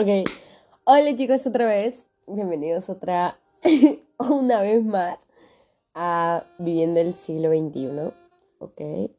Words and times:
Ok. 0.00 0.06
Hola 0.84 1.16
chicos 1.16 1.44
otra 1.44 1.66
vez. 1.66 2.06
Bienvenidos 2.28 2.88
otra 2.88 3.36
una 4.16 4.62
vez 4.62 4.84
más 4.84 5.18
a 5.92 6.44
Viviendo 6.60 7.00
el 7.00 7.14
siglo 7.14 7.48
XXI. 7.48 8.12
Ok. 8.60 9.10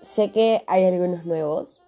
Sé 0.00 0.30
que 0.30 0.62
hay 0.68 0.84
algunos 0.84 1.26
nuevos 1.26 1.80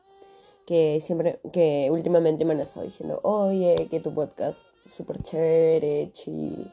que 0.67 1.01
siempre, 1.01 1.39
que 1.53 1.91
últimamente 1.93 2.45
me 2.45 2.55
han 2.55 2.61
estado 2.61 2.87
diciendo, 2.87 3.21
oye, 3.23 3.87
que 3.89 4.01
tu 4.01 4.13
podcast 4.13 4.67
es 4.85 4.91
súper 4.91 5.23
chévere, 5.23 6.11
chill. 6.13 6.73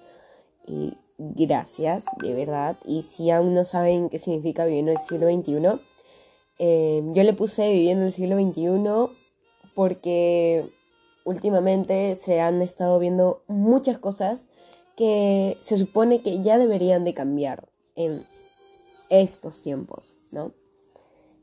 Y 0.66 0.98
gracias, 1.20 2.06
de 2.24 2.34
verdad. 2.34 2.76
Y 2.86 3.04
si 3.04 3.30
aún 3.30 3.54
no 3.54 3.66
saben 3.66 4.10
qué 4.10 4.18
significa 4.18 4.66
Viviendo 4.66 4.94
el 4.94 4.98
siglo 4.98 5.28
XXI, 5.28 5.80
eh, 6.58 7.04
yo 7.14 7.22
le 7.22 7.34
puse 7.34 7.72
Viviendo 7.72 8.04
el 8.04 8.12
siglo 8.12 8.36
XXI 8.38 9.21
porque 9.76 10.66
últimamente 11.24 12.16
se 12.16 12.42
han 12.42 12.62
estado 12.62 13.00
viendo 13.00 13.44
muchas 13.48 13.98
cosas 13.98 14.46
que 14.96 15.58
se 15.64 15.78
supone 15.78 16.22
que 16.22 16.42
ya 16.42 16.58
deberían 16.58 17.04
de 17.06 17.14
cambiar 17.14 17.70
en 17.96 18.24
estos 19.10 19.62
tiempos, 19.62 20.18
¿no? 20.32 20.54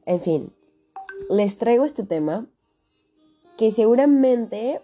En 0.06 0.20
fin, 0.20 0.52
les 1.30 1.58
traigo 1.58 1.84
este 1.84 2.02
tema 2.02 2.46
que 3.56 3.72
seguramente 3.72 4.80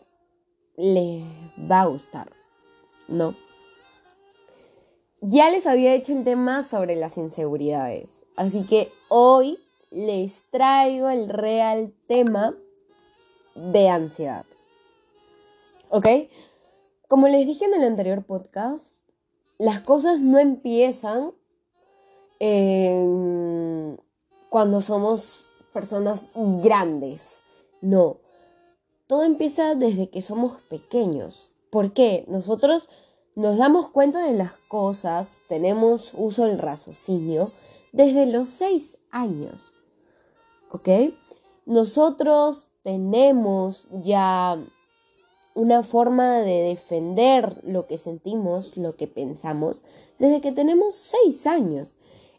les 0.76 1.24
va 1.70 1.82
a 1.82 1.86
gustar, 1.86 2.30
¿no? 3.08 3.34
Ya 5.20 5.48
les 5.50 5.66
había 5.66 5.94
hecho 5.94 6.12
el 6.12 6.24
tema 6.24 6.62
sobre 6.62 6.96
las 6.96 7.16
inseguridades, 7.16 8.26
así 8.36 8.64
que 8.64 8.90
hoy 9.08 9.58
les 9.90 10.42
traigo 10.50 11.08
el 11.08 11.28
real 11.30 11.94
tema 12.06 12.54
de 13.72 13.88
ansiedad. 13.88 14.44
¿Ok? 15.88 16.08
Como 17.08 17.28
les 17.28 17.46
dije 17.46 17.64
en 17.64 17.74
el 17.74 17.84
anterior 17.84 18.24
podcast, 18.24 18.94
las 19.58 19.80
cosas 19.80 20.18
no 20.18 20.38
empiezan 20.38 21.32
cuando 24.50 24.82
somos 24.82 25.38
personas 25.72 26.22
grandes. 26.34 27.40
No. 27.80 28.18
Todo 29.06 29.22
empieza 29.22 29.74
desde 29.74 30.10
que 30.10 30.20
somos 30.22 30.60
pequeños. 30.62 31.52
¿Por 31.70 31.92
qué? 31.92 32.24
Nosotros 32.28 32.88
nos 33.34 33.58
damos 33.58 33.90
cuenta 33.90 34.24
de 34.24 34.34
las 34.34 34.52
cosas, 34.68 35.42
tenemos 35.48 36.12
uso 36.14 36.44
del 36.44 36.58
raciocinio 36.58 37.50
desde 37.92 38.26
los 38.26 38.48
6 38.48 38.98
años. 39.10 39.72
¿Ok? 40.70 40.88
Nosotros 41.66 42.70
tenemos 42.84 43.88
ya 43.90 44.56
una 45.54 45.82
forma 45.82 46.38
de 46.38 46.62
defender 46.62 47.56
lo 47.64 47.86
que 47.86 47.98
sentimos, 47.98 48.76
lo 48.76 48.94
que 48.94 49.06
pensamos, 49.06 49.82
desde 50.18 50.40
que 50.40 50.52
tenemos 50.52 50.94
seis 50.94 51.46
años. 51.46 51.94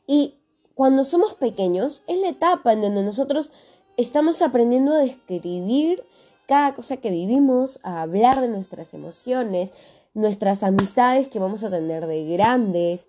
Y 0.05 0.35
cuando 0.75 1.03
somos 1.03 1.33
pequeños 1.33 2.03
es 2.07 2.19
la 2.19 2.29
etapa 2.29 2.73
en 2.73 2.81
donde 2.81 3.03
nosotros 3.03 3.51
estamos 3.97 4.41
aprendiendo 4.41 4.93
a 4.93 4.99
describir 4.99 6.03
cada 6.47 6.75
cosa 6.75 6.97
que 6.97 7.09
vivimos, 7.09 7.79
a 7.81 8.03
hablar 8.03 8.39
de 8.39 8.47
nuestras 8.47 8.93
emociones, 8.93 9.73
nuestras 10.13 10.61
amistades 10.61 11.27
que 11.27 11.39
vamos 11.39 11.63
a 11.63 11.71
tener 11.71 12.05
de 12.05 12.27
grandes, 12.27 13.07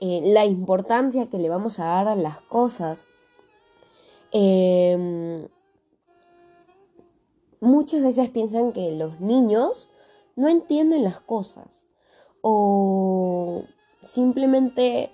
eh, 0.00 0.22
la 0.24 0.46
importancia 0.46 1.26
que 1.26 1.38
le 1.38 1.50
vamos 1.50 1.80
a 1.80 1.84
dar 1.84 2.08
a 2.08 2.16
las 2.16 2.40
cosas. 2.40 3.06
Eh, 4.32 5.48
muchas 7.60 8.02
veces 8.02 8.30
piensan 8.30 8.72
que 8.72 8.92
los 8.92 9.20
niños 9.20 9.88
no 10.36 10.48
entienden 10.48 11.04
las 11.04 11.20
cosas 11.20 11.82
o 12.42 13.64
simplemente 14.02 15.10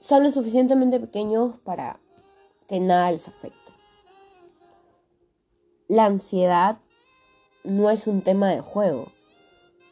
son 0.00 0.22
lo 0.22 0.30
suficientemente 0.30 1.00
pequeños 1.00 1.54
para 1.64 2.00
que 2.68 2.80
nada 2.80 3.10
les 3.10 3.26
afecte. 3.28 3.58
La 5.88 6.04
ansiedad 6.04 6.78
no 7.64 7.90
es 7.90 8.06
un 8.06 8.22
tema 8.22 8.50
de 8.50 8.60
juego, 8.60 9.08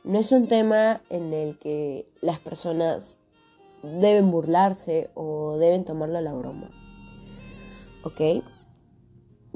no 0.04 0.18
es 0.18 0.30
un 0.30 0.46
tema 0.46 1.00
en 1.10 1.32
el 1.32 1.58
que 1.58 2.08
las 2.20 2.38
personas 2.38 3.18
deben 3.82 4.30
burlarse 4.30 5.10
o 5.14 5.56
deben 5.58 5.84
tomarlo 5.84 6.18
a 6.18 6.22
la 6.22 6.32
broma. 6.32 6.70
¿Ok? 8.04 8.44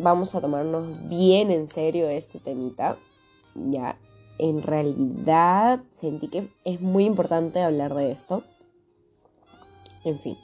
Vamos 0.03 0.35
a 0.35 0.41
tomarnos 0.41 1.09
bien 1.09 1.51
en 1.51 1.69
serio 1.69 2.09
este 2.09 2.39
temita. 2.39 2.97
Ya, 3.55 3.99
en 4.39 4.63
realidad 4.63 5.83
sentí 5.91 6.29
que 6.29 6.49
es 6.65 6.81
muy 6.81 7.05
importante 7.05 7.63
hablar 7.63 7.95
de 7.95 8.11
esto. 8.11 8.43
En 10.05 10.19
fin. 10.19 10.37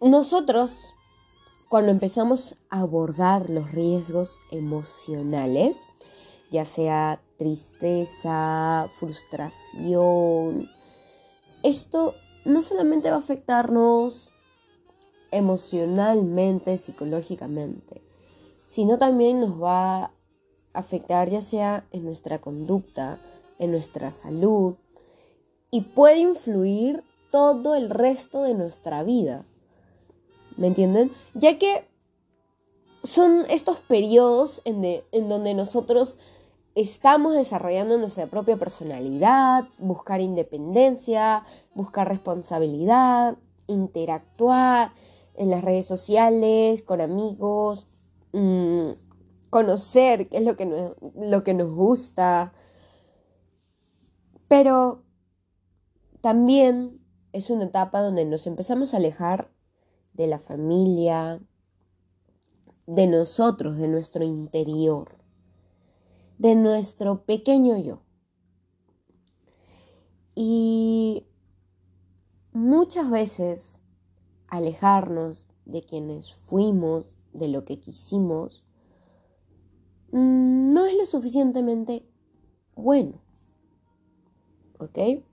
Nosotros, 0.00 0.94
cuando 1.68 1.90
empezamos 1.90 2.54
a 2.70 2.80
abordar 2.80 3.50
los 3.50 3.72
riesgos 3.72 4.40
emocionales, 4.50 5.86
ya 6.50 6.64
sea 6.64 7.20
tristeza, 7.36 8.88
frustración, 8.98 10.68
esto 11.62 12.14
no 12.44 12.62
solamente 12.62 13.10
va 13.10 13.16
a 13.16 13.20
afectarnos 13.20 14.32
emocionalmente, 15.30 16.78
psicológicamente, 16.78 18.02
sino 18.64 18.98
también 18.98 19.40
nos 19.40 19.62
va 19.62 20.04
a 20.04 20.12
afectar 20.72 21.30
ya 21.30 21.40
sea 21.40 21.86
en 21.92 22.04
nuestra 22.04 22.40
conducta, 22.40 23.18
en 23.58 23.70
nuestra 23.70 24.12
salud 24.12 24.76
y 25.70 25.82
puede 25.82 26.18
influir 26.18 27.02
todo 27.30 27.74
el 27.74 27.90
resto 27.90 28.42
de 28.42 28.54
nuestra 28.54 29.02
vida. 29.02 29.44
¿Me 30.56 30.68
entienden? 30.68 31.10
Ya 31.34 31.58
que 31.58 31.86
son 33.04 33.44
estos 33.48 33.78
periodos 33.78 34.62
en, 34.64 34.84
en 34.84 35.28
donde 35.28 35.54
nosotros 35.54 36.16
estamos 36.74 37.34
desarrollando 37.34 37.98
nuestra 37.98 38.26
propia 38.26 38.56
personalidad, 38.56 39.64
buscar 39.78 40.20
independencia, 40.20 41.44
buscar 41.74 42.08
responsabilidad, 42.08 43.36
interactuar, 43.66 44.92
en 45.36 45.50
las 45.50 45.62
redes 45.64 45.86
sociales, 45.86 46.82
con 46.82 47.00
amigos, 47.00 47.86
mm, 48.32 48.90
conocer 49.50 50.28
qué 50.28 50.38
es 50.38 50.44
lo 50.44 50.56
que, 50.56 50.94
lo 51.14 51.44
que 51.44 51.54
nos 51.54 51.72
gusta. 51.72 52.52
Pero 54.48 55.04
también 56.20 57.00
es 57.32 57.50
una 57.50 57.64
etapa 57.64 58.00
donde 58.00 58.24
nos 58.24 58.46
empezamos 58.46 58.94
a 58.94 58.96
alejar 58.96 59.50
de 60.14 60.26
la 60.26 60.38
familia, 60.38 61.40
de 62.86 63.06
nosotros, 63.06 63.76
de 63.76 63.88
nuestro 63.88 64.24
interior, 64.24 65.18
de 66.38 66.54
nuestro 66.54 67.24
pequeño 67.24 67.76
yo. 67.78 68.02
Y 70.34 71.26
muchas 72.52 73.10
veces 73.10 73.82
alejarnos 74.48 75.46
de 75.64 75.82
quienes 75.82 76.32
fuimos, 76.34 77.16
de 77.32 77.48
lo 77.48 77.64
que 77.64 77.78
quisimos, 77.78 78.64
mm, 80.12 80.72
no 80.72 80.86
es 80.86 80.94
lo 80.96 81.06
suficientemente 81.06 82.06
bueno. 82.74 83.20
¿Ok? 84.78 85.24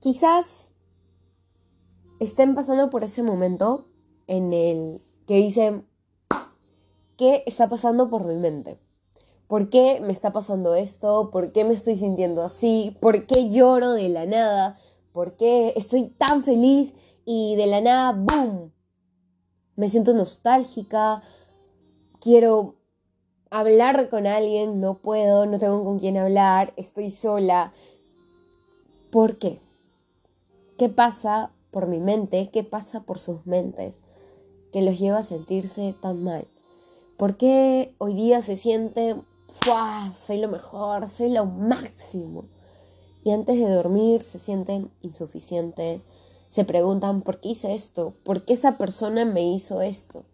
Quizás 0.00 0.74
estén 2.20 2.54
pasando 2.54 2.88
por 2.88 3.04
ese 3.04 3.22
momento 3.22 3.88
en 4.26 4.52
el 4.52 5.02
que 5.26 5.36
dicen, 5.36 5.86
¿qué 7.16 7.42
está 7.46 7.68
pasando 7.68 8.08
por 8.08 8.24
mi 8.24 8.36
mente? 8.36 8.78
¿Por 9.48 9.70
qué 9.70 10.00
me 10.00 10.12
está 10.12 10.30
pasando 10.32 10.74
esto? 10.74 11.30
¿Por 11.30 11.52
qué 11.52 11.64
me 11.64 11.72
estoy 11.72 11.96
sintiendo 11.96 12.42
así? 12.42 12.96
¿Por 13.00 13.24
qué 13.26 13.48
lloro 13.48 13.92
de 13.92 14.10
la 14.10 14.26
nada? 14.26 14.76
¿Por 15.12 15.36
qué 15.36 15.72
estoy 15.74 16.10
tan 16.10 16.44
feliz 16.44 16.94
y 17.24 17.56
de 17.56 17.66
la 17.66 17.80
nada, 17.80 18.12
¡boom! 18.12 18.72
Me 19.74 19.88
siento 19.88 20.12
nostálgica, 20.12 21.22
quiero 22.20 22.76
hablar 23.50 24.10
con 24.10 24.26
alguien, 24.26 24.80
no 24.80 24.98
puedo, 24.98 25.46
no 25.46 25.58
tengo 25.58 25.82
con 25.82 25.98
quién 25.98 26.18
hablar, 26.18 26.74
estoy 26.76 27.10
sola. 27.10 27.72
¿Por 29.10 29.38
qué? 29.38 29.60
¿Qué 30.76 30.90
pasa 30.90 31.52
por 31.70 31.86
mi 31.86 32.00
mente? 32.00 32.50
¿Qué 32.52 32.64
pasa 32.64 33.00
por 33.00 33.18
sus 33.18 33.46
mentes? 33.46 34.02
Que 34.72 34.82
los 34.82 34.98
lleva 34.98 35.18
a 35.18 35.22
sentirse 35.22 35.94
tan 36.00 36.22
mal. 36.22 36.46
¿Por 37.16 37.36
qué 37.36 37.94
hoy 37.98 38.14
día 38.14 38.42
se 38.42 38.56
sienten 39.64 40.12
soy 40.12 40.38
lo 40.38 40.48
mejor, 40.48 41.08
soy 41.08 41.30
lo 41.30 41.46
máximo. 41.46 42.44
Y 43.24 43.32
antes 43.32 43.58
de 43.58 43.68
dormir 43.68 44.22
se 44.22 44.38
sienten 44.38 44.90
insuficientes, 45.02 46.06
se 46.48 46.64
preguntan 46.64 47.22
por 47.22 47.40
qué 47.40 47.50
hice 47.50 47.74
esto, 47.74 48.14
por 48.24 48.44
qué 48.44 48.54
esa 48.54 48.78
persona 48.78 49.24
me 49.24 49.42
hizo 49.42 49.82
esto, 49.82 50.24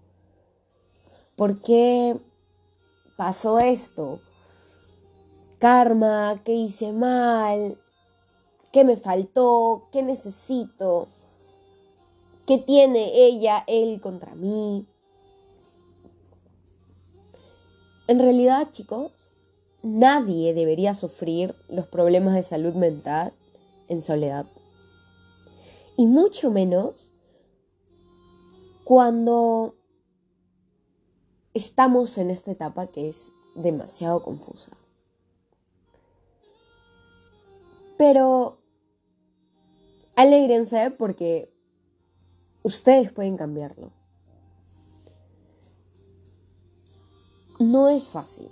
por 1.36 1.60
qué 1.60 2.16
pasó 3.16 3.58
esto, 3.58 4.20
karma, 5.58 6.40
qué 6.44 6.52
hice 6.52 6.92
mal, 6.92 7.78
qué 8.70 8.84
me 8.84 8.96
faltó, 8.96 9.88
qué 9.90 10.02
necesito, 10.02 11.08
qué 12.46 12.58
tiene 12.58 13.24
ella, 13.26 13.64
él 13.66 14.00
contra 14.00 14.34
mí. 14.34 14.86
En 18.06 18.18
realidad, 18.18 18.70
chicos, 18.70 19.12
nadie 19.82 20.52
debería 20.52 20.94
sufrir 20.94 21.54
los 21.68 21.86
problemas 21.86 22.34
de 22.34 22.42
salud 22.42 22.74
mental 22.74 23.32
en 23.88 24.02
soledad. 24.02 24.46
Y 25.96 26.06
mucho 26.06 26.50
menos 26.50 27.10
cuando 28.84 29.76
estamos 31.54 32.18
en 32.18 32.30
esta 32.30 32.50
etapa 32.50 32.88
que 32.88 33.08
es 33.08 33.32
demasiado 33.54 34.22
confusa. 34.22 34.72
Pero 37.96 38.58
alégrense 40.16 40.90
porque 40.90 41.54
ustedes 42.62 43.12
pueden 43.12 43.36
cambiarlo. 43.36 43.92
No 47.58 47.88
es 47.88 48.08
fácil. 48.08 48.48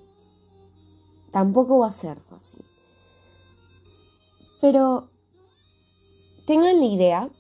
Tampoco 1.31 1.79
va 1.79 1.89
a 1.89 1.93
ser 1.93 2.21
fácil. 2.21 2.65
Pero 4.61 5.09
tengan 6.47 6.79
la 6.81 6.87
idea 6.87 7.31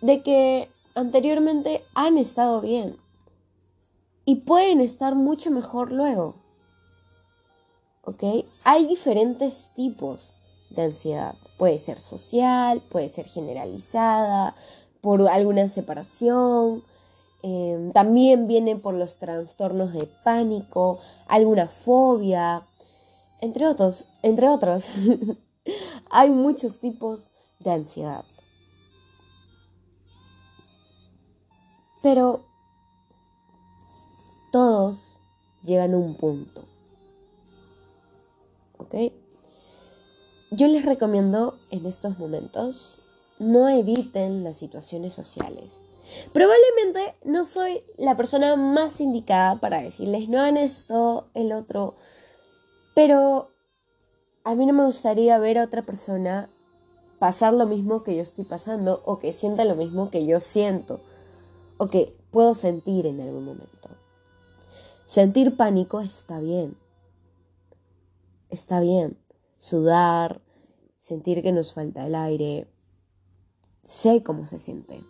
de 0.00 0.22
que 0.22 0.70
anteriormente 0.94 1.84
han 1.94 2.18
estado 2.18 2.60
bien 2.60 2.96
y 4.24 4.36
pueden 4.36 4.80
estar 4.80 5.14
mucho 5.14 5.50
mejor 5.50 5.92
luego. 5.92 6.36
¿Ok? 8.02 8.22
Hay 8.64 8.86
diferentes 8.86 9.70
tipos 9.74 10.30
de 10.70 10.82
ansiedad. 10.82 11.34
Puede 11.58 11.78
ser 11.78 11.98
social, 11.98 12.80
puede 12.88 13.08
ser 13.08 13.26
generalizada, 13.26 14.54
por 15.00 15.28
alguna 15.28 15.68
separación. 15.68 16.82
Em, 17.42 17.92
también 17.92 18.46
viene 18.46 18.76
por 18.76 18.94
los 18.94 19.16
trastornos 19.16 19.92
de 19.92 20.06
pánico, 20.24 20.98
alguna 21.26 21.66
fobia, 21.66 22.62
entre 23.40 23.66
otros. 23.66 24.04
Entre 24.22 24.48
otros. 24.48 24.84
Hay 26.10 26.30
muchos 26.30 26.78
tipos 26.78 27.30
de 27.60 27.70
ansiedad. 27.72 28.24
Pero 32.02 32.44
todos 34.52 34.98
llegan 35.62 35.94
a 35.94 35.98
un 35.98 36.16
punto. 36.16 36.62
¿Ok? 38.78 38.94
Yo 40.50 40.66
les 40.66 40.84
recomiendo 40.84 41.58
en 41.70 41.86
estos 41.86 42.18
momentos 42.18 42.98
no 43.38 43.68
eviten 43.68 44.44
las 44.44 44.56
situaciones 44.56 45.12
sociales. 45.14 45.80
Probablemente 46.32 47.14
no 47.24 47.44
soy 47.44 47.82
la 47.96 48.16
persona 48.16 48.56
más 48.56 49.00
indicada 49.00 49.60
para 49.60 49.82
decirles 49.82 50.28
no 50.28 50.40
hagan 50.40 50.56
esto, 50.56 51.28
el 51.34 51.52
otro, 51.52 51.94
pero 52.94 53.50
a 54.44 54.54
mí 54.54 54.66
no 54.66 54.72
me 54.72 54.84
gustaría 54.84 55.38
ver 55.38 55.58
a 55.58 55.64
otra 55.64 55.82
persona 55.82 56.50
pasar 57.18 57.52
lo 57.52 57.66
mismo 57.66 58.02
que 58.02 58.16
yo 58.16 58.22
estoy 58.22 58.44
pasando 58.44 59.02
o 59.04 59.18
que 59.18 59.32
sienta 59.32 59.64
lo 59.64 59.76
mismo 59.76 60.10
que 60.10 60.26
yo 60.26 60.40
siento 60.40 61.00
o 61.76 61.88
que 61.88 62.16
puedo 62.30 62.54
sentir 62.54 63.06
en 63.06 63.20
algún 63.20 63.44
momento. 63.44 63.90
Sentir 65.06 65.56
pánico 65.56 66.00
está 66.00 66.40
bien. 66.40 66.76
Está 68.48 68.80
bien 68.80 69.18
sudar, 69.60 70.40
sentir 70.98 71.42
que 71.42 71.52
nos 71.52 71.74
falta 71.74 72.06
el 72.06 72.14
aire. 72.14 72.66
Sé 73.84 74.22
cómo 74.22 74.46
se 74.46 74.58
siente. 74.58 75.04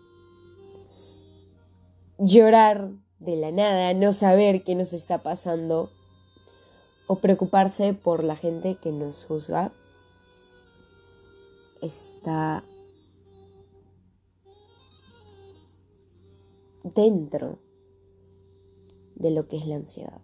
Llorar 2.23 2.91
de 3.19 3.37
la 3.37 3.51
nada, 3.51 3.95
no 3.95 4.13
saber 4.13 4.63
qué 4.63 4.75
nos 4.75 4.93
está 4.93 5.23
pasando 5.23 5.89
o 7.07 7.17
preocuparse 7.17 7.95
por 7.95 8.25
la 8.25 8.37
gente 8.37 8.77
que 8.77 8.93
nos 8.93 9.25
juzga 9.25 9.73
está 11.81 12.63
dentro 16.85 17.59
de 19.15 19.31
lo 19.31 19.49
que 19.49 19.57
es 19.57 19.67
la 19.67 19.77
ansiedad. 19.77 20.21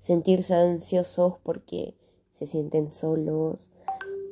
Sentirse 0.00 0.54
ansiosos 0.54 1.34
porque 1.42 1.94
se 2.32 2.46
sienten 2.46 2.88
solos, 2.88 3.66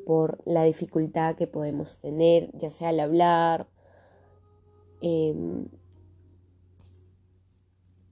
por 0.06 0.38
la 0.46 0.64
dificultad 0.64 1.36
que 1.36 1.46
podemos 1.46 1.98
tener, 1.98 2.50
ya 2.56 2.70
sea 2.70 2.88
al 2.88 3.00
hablar, 3.00 3.68
em, 5.02 5.68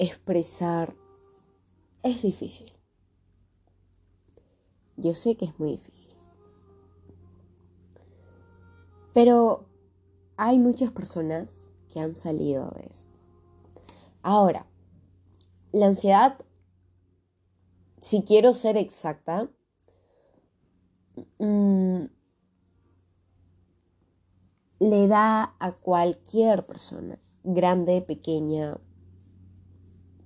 expresar. 0.04 0.94
Es 2.02 2.22
difícil. 2.22 2.72
Yo 4.96 5.14
sé 5.14 5.36
que 5.36 5.46
es 5.46 5.58
muy 5.58 5.72
difícil. 5.72 6.12
Pero 9.14 9.66
hay 10.36 10.58
muchas 10.58 10.90
personas 10.90 11.70
que 11.92 12.00
han 12.00 12.14
salido 12.14 12.70
de 12.70 12.86
esto. 12.90 13.10
Ahora, 14.22 14.66
la 15.72 15.86
ansiedad, 15.86 16.38
si 18.00 18.22
quiero 18.22 18.54
ser 18.54 18.76
exacta, 18.76 19.50
Mm, 21.38 22.06
le 24.80 25.08
da 25.08 25.54
a 25.58 25.72
cualquier 25.72 26.66
persona, 26.66 27.18
grande, 27.44 28.02
pequeña. 28.02 28.78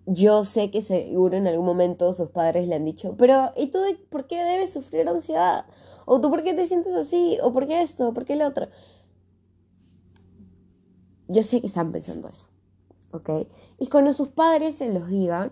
Yo 0.07 0.45
sé 0.45 0.71
que 0.71 0.83
seguro 0.83 1.37
en 1.37 1.49
algún 1.49 1.67
momento 1.67 2.15
sus 2.15 2.31
padres 2.31 2.69
le 2.69 2.77
han 2.77 2.85
dicho, 2.85 3.17
pero 3.17 3.53
¿y 3.57 3.73
tú 3.73 3.81
por 4.09 4.29
qué 4.29 4.43
debes 4.43 4.73
sufrir 4.73 5.09
ansiedad? 5.09 5.67
¿O 6.05 6.21
tú 6.21 6.31
por 6.31 6.45
qué 6.45 6.55
te 6.55 6.67
sientes 6.69 6.95
así? 6.95 7.39
¿O 7.43 7.53
por 7.53 7.67
qué 7.67 7.83
esto? 7.83 8.09
¿O 8.09 8.15
por 8.15 8.25
qué 8.25 8.37
lo 8.37 8.47
otro? 8.47 8.69
Yo 11.27 11.43
sé 11.43 11.61
que 11.61 11.67
están 11.67 11.91
pensando 11.91 12.29
eso, 12.29 12.49
¿ok? 13.11 13.49
Y 13.79 13.89
cuando 13.89 14.13
sus 14.13 14.29
padres 14.29 14.77
se 14.77 14.93
los 14.93 15.09
digan, 15.09 15.51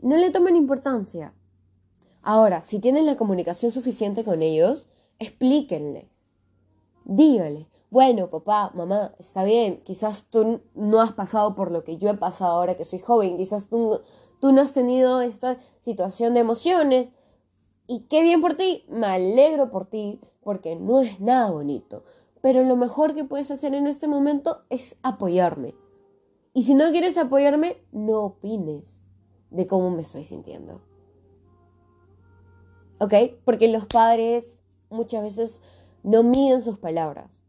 no 0.00 0.16
le 0.16 0.30
tomen 0.30 0.54
importancia. 0.54 1.34
Ahora, 2.22 2.62
si 2.62 2.78
tienen 2.78 3.04
la 3.04 3.16
comunicación 3.16 3.72
suficiente 3.72 4.22
con 4.22 4.42
ellos, 4.42 4.88
explíquenle. 5.18 6.08
Dígale, 7.04 7.66
bueno, 7.92 8.30
papá, 8.30 8.72
mamá, 8.74 9.14
está 9.18 9.44
bien, 9.44 9.82
quizás 9.82 10.24
tú 10.30 10.62
no 10.74 11.02
has 11.02 11.12
pasado 11.12 11.54
por 11.54 11.70
lo 11.70 11.84
que 11.84 11.98
yo 11.98 12.08
he 12.08 12.16
pasado 12.16 12.52
ahora 12.52 12.74
que 12.74 12.86
soy 12.86 13.00
joven, 13.00 13.36
quizás 13.36 13.68
tú, 13.68 14.00
no 14.40 14.60
has 14.62 14.72
tenido 14.72 15.20
esta 15.20 15.58
situación 15.80 16.32
de 16.32 16.40
emociones. 16.40 17.10
Y 17.86 18.06
qué 18.08 18.22
bien 18.22 18.40
por 18.40 18.54
ti, 18.54 18.86
me 18.88 19.06
alegro 19.06 19.70
por 19.70 19.90
ti, 19.90 20.22
porque 20.42 20.74
no 20.74 21.02
es 21.02 21.20
nada 21.20 21.50
bonito. 21.50 22.02
Pero 22.40 22.64
lo 22.64 22.76
mejor 22.76 23.14
que 23.14 23.24
puedes 23.24 23.50
hacer 23.50 23.74
en 23.74 23.86
este 23.86 24.08
momento 24.08 24.62
es 24.70 24.96
apoyarme. 25.02 25.74
Y 26.54 26.62
si 26.62 26.74
no 26.74 26.90
quieres 26.92 27.18
apoyarme, 27.18 27.84
no 27.92 28.20
opines 28.22 29.04
de 29.50 29.66
cómo 29.66 29.90
me 29.90 30.00
estoy 30.00 30.24
sintiendo. 30.24 30.80
¿ok? 33.00 33.12
Porque 33.44 33.68
los 33.68 33.84
padres 33.84 34.62
muchas 34.88 35.22
veces 35.22 35.60
no 36.02 36.22
miden 36.22 36.62
sus 36.62 36.78
palabras. 36.78 37.41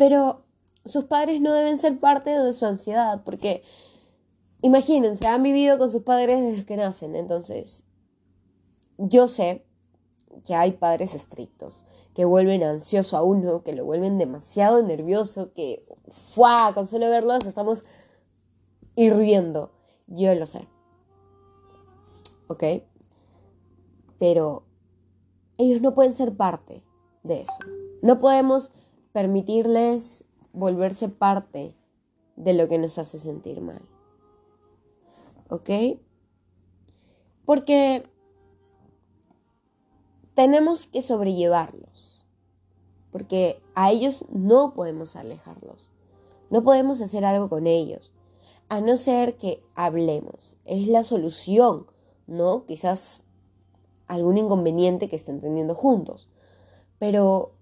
Pero 0.00 0.46
sus 0.86 1.04
padres 1.04 1.42
no 1.42 1.52
deben 1.52 1.76
ser 1.76 2.00
parte 2.00 2.30
de 2.30 2.54
su 2.54 2.64
ansiedad, 2.64 3.20
porque 3.22 3.62
imagínense, 4.62 5.26
han 5.26 5.42
vivido 5.42 5.76
con 5.76 5.92
sus 5.92 6.04
padres 6.04 6.40
desde 6.40 6.64
que 6.64 6.78
nacen, 6.78 7.14
entonces 7.16 7.84
yo 8.96 9.28
sé 9.28 9.66
que 10.46 10.54
hay 10.54 10.72
padres 10.72 11.14
estrictos, 11.14 11.84
que 12.14 12.24
vuelven 12.24 12.62
ansioso 12.62 13.18
a 13.18 13.22
uno, 13.22 13.62
que 13.62 13.74
lo 13.74 13.84
vuelven 13.84 14.16
demasiado 14.16 14.82
nervioso, 14.82 15.52
que 15.52 15.84
¡fua! 16.08 16.72
con 16.72 16.86
solo 16.86 17.10
verlos 17.10 17.44
estamos 17.44 17.84
hirviendo. 18.96 19.72
Yo 20.06 20.34
lo 20.34 20.46
sé. 20.46 20.66
¿Ok? 22.48 22.64
pero 24.20 24.64
ellos 25.56 25.80
no 25.80 25.94
pueden 25.94 26.12
ser 26.12 26.36
parte 26.36 26.84
de 27.24 27.40
eso. 27.40 27.52
No 28.02 28.20
podemos 28.20 28.70
permitirles 29.12 30.24
volverse 30.52 31.08
parte 31.08 31.74
de 32.36 32.54
lo 32.54 32.68
que 32.68 32.78
nos 32.78 32.98
hace 32.98 33.18
sentir 33.18 33.60
mal. 33.60 33.82
¿Ok? 35.48 35.70
Porque 37.44 38.04
tenemos 40.34 40.86
que 40.86 41.02
sobrellevarlos. 41.02 42.24
porque 43.10 43.60
a 43.74 43.90
ellos 43.90 44.24
no 44.30 44.72
podemos 44.74 45.16
alejarlos, 45.16 45.90
no 46.50 46.62
podemos 46.62 47.00
hacer 47.00 47.24
algo 47.24 47.48
con 47.48 47.66
ellos, 47.66 48.12
a 48.68 48.80
no 48.80 48.96
ser 48.96 49.36
que 49.36 49.62
hablemos, 49.74 50.56
es 50.64 50.86
la 50.86 51.02
solución, 51.02 51.86
¿no? 52.26 52.66
Quizás 52.66 53.24
algún 54.06 54.38
inconveniente 54.38 55.08
que 55.08 55.16
estén 55.16 55.40
teniendo 55.40 55.74
juntos, 55.74 56.28
pero 56.98 57.52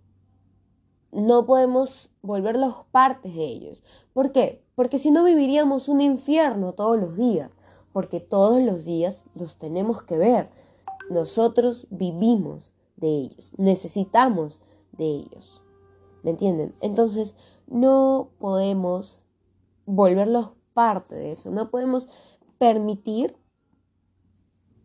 no 1.12 1.46
podemos 1.46 2.10
volverlos 2.22 2.74
partes 2.90 3.34
de 3.34 3.44
ellos. 3.44 3.82
¿Por 4.12 4.32
qué? 4.32 4.62
Porque 4.74 4.98
si 4.98 5.10
no 5.10 5.24
viviríamos 5.24 5.88
un 5.88 6.00
infierno 6.00 6.72
todos 6.72 6.98
los 6.98 7.16
días, 7.16 7.50
porque 7.92 8.20
todos 8.20 8.62
los 8.62 8.84
días 8.84 9.24
los 9.34 9.56
tenemos 9.56 10.02
que 10.02 10.18
ver. 10.18 10.50
Nosotros 11.10 11.86
vivimos 11.90 12.72
de 12.96 13.08
ellos, 13.08 13.52
necesitamos 13.56 14.60
de 14.92 15.06
ellos. 15.06 15.62
¿Me 16.22 16.30
entienden? 16.30 16.74
Entonces, 16.80 17.34
no 17.66 18.30
podemos 18.38 19.22
volverlos 19.86 20.50
parte 20.74 21.14
de 21.14 21.32
eso, 21.32 21.50
no 21.50 21.70
podemos 21.70 22.08
permitir 22.58 23.36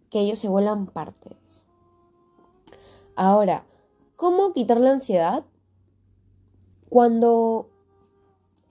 que 0.09 0.19
ellos 0.21 0.39
se 0.39 0.47
vuelvan 0.47 0.87
parte 0.87 1.29
de 1.29 1.35
eso. 1.45 1.63
Ahora, 3.15 3.65
¿cómo 4.15 4.53
quitar 4.53 4.79
la 4.79 4.91
ansiedad? 4.91 5.43
Cuando 6.93 7.71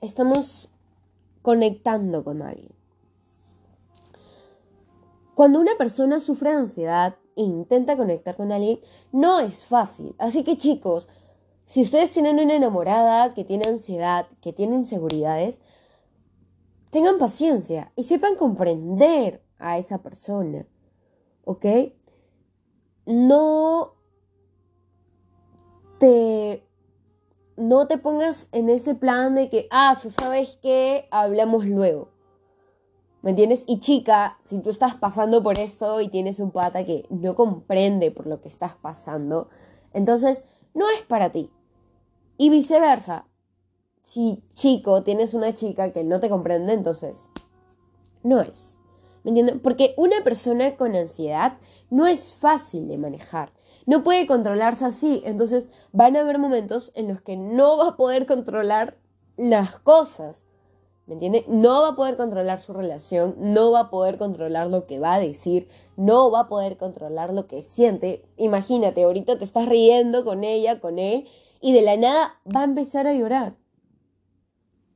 estamos 0.00 0.70
conectando 1.42 2.22
con 2.22 2.40
alguien. 2.40 2.70
Cuando 5.34 5.58
una 5.58 5.76
persona 5.76 6.20
sufre 6.20 6.50
de 6.50 6.56
ansiedad 6.58 7.16
e 7.34 7.42
intenta 7.42 7.96
conectar 7.96 8.36
con 8.36 8.52
alguien, 8.52 8.78
no 9.10 9.40
es 9.40 9.64
fácil. 9.64 10.14
Así 10.18 10.44
que 10.44 10.56
chicos, 10.56 11.08
si 11.66 11.82
ustedes 11.82 12.12
tienen 12.12 12.38
una 12.38 12.54
enamorada 12.54 13.34
que 13.34 13.42
tiene 13.42 13.68
ansiedad, 13.68 14.28
que 14.40 14.52
tiene 14.52 14.76
inseguridades, 14.76 15.60
tengan 16.90 17.18
paciencia 17.18 17.90
y 17.96 18.04
sepan 18.04 18.36
comprender 18.36 19.42
a 19.58 19.78
esa 19.78 20.00
persona. 20.00 20.64
¿Ok? 21.44 21.66
No 23.04 23.94
te 25.98 26.64
no 27.56 27.86
te 27.86 27.98
pongas 27.98 28.48
en 28.52 28.68
ese 28.68 28.94
plan 28.94 29.34
de 29.34 29.48
que, 29.48 29.68
ah, 29.70 29.94
¿sabes 29.94 30.58
qué? 30.62 31.06
Hablamos 31.10 31.66
luego. 31.66 32.08
¿Me 33.22 33.30
entiendes? 33.30 33.64
Y 33.68 33.78
chica, 33.78 34.38
si 34.42 34.58
tú 34.58 34.70
estás 34.70 34.94
pasando 34.96 35.42
por 35.42 35.58
esto 35.58 36.00
y 36.00 36.08
tienes 36.08 36.40
un 36.40 36.50
pata 36.50 36.84
que 36.84 37.06
no 37.08 37.36
comprende 37.36 38.10
por 38.10 38.26
lo 38.26 38.40
que 38.40 38.48
estás 38.48 38.74
pasando, 38.74 39.48
entonces 39.92 40.44
no 40.74 40.90
es 40.90 41.02
para 41.02 41.30
ti. 41.30 41.50
Y 42.36 42.50
viceversa. 42.50 43.26
Si 44.02 44.42
chico 44.52 45.04
tienes 45.04 45.34
una 45.34 45.52
chica 45.52 45.92
que 45.92 46.02
no 46.02 46.18
te 46.18 46.28
comprende, 46.28 46.72
entonces 46.72 47.28
no 48.24 48.40
es. 48.40 48.78
¿Me 49.22 49.30
entiendes? 49.30 49.56
Porque 49.62 49.94
una 49.96 50.24
persona 50.24 50.76
con 50.76 50.96
ansiedad 50.96 51.58
no 51.90 52.08
es 52.08 52.34
fácil 52.34 52.88
de 52.88 52.98
manejar. 52.98 53.52
No 53.86 54.02
puede 54.02 54.26
controlarse 54.26 54.84
así. 54.84 55.22
Entonces 55.24 55.68
van 55.92 56.16
a 56.16 56.20
haber 56.20 56.38
momentos 56.38 56.92
en 56.94 57.08
los 57.08 57.20
que 57.20 57.36
no 57.36 57.76
va 57.76 57.90
a 57.90 57.96
poder 57.96 58.26
controlar 58.26 58.96
las 59.36 59.78
cosas. 59.78 60.46
¿Me 61.06 61.14
entiende? 61.14 61.44
No 61.48 61.82
va 61.82 61.88
a 61.88 61.96
poder 61.96 62.16
controlar 62.16 62.60
su 62.60 62.72
relación, 62.72 63.34
no 63.38 63.72
va 63.72 63.80
a 63.80 63.90
poder 63.90 64.18
controlar 64.18 64.68
lo 64.68 64.86
que 64.86 65.00
va 65.00 65.14
a 65.14 65.20
decir, 65.20 65.66
no 65.96 66.30
va 66.30 66.40
a 66.40 66.48
poder 66.48 66.76
controlar 66.76 67.34
lo 67.34 67.48
que 67.48 67.62
siente. 67.62 68.24
Imagínate, 68.36 69.02
ahorita 69.02 69.36
te 69.36 69.44
estás 69.44 69.68
riendo 69.68 70.24
con 70.24 70.44
ella, 70.44 70.78
con 70.78 71.00
él, 71.00 71.26
y 71.60 71.72
de 71.72 71.82
la 71.82 71.96
nada 71.96 72.40
va 72.54 72.60
a 72.60 72.64
empezar 72.64 73.08
a 73.08 73.14
llorar. 73.14 73.56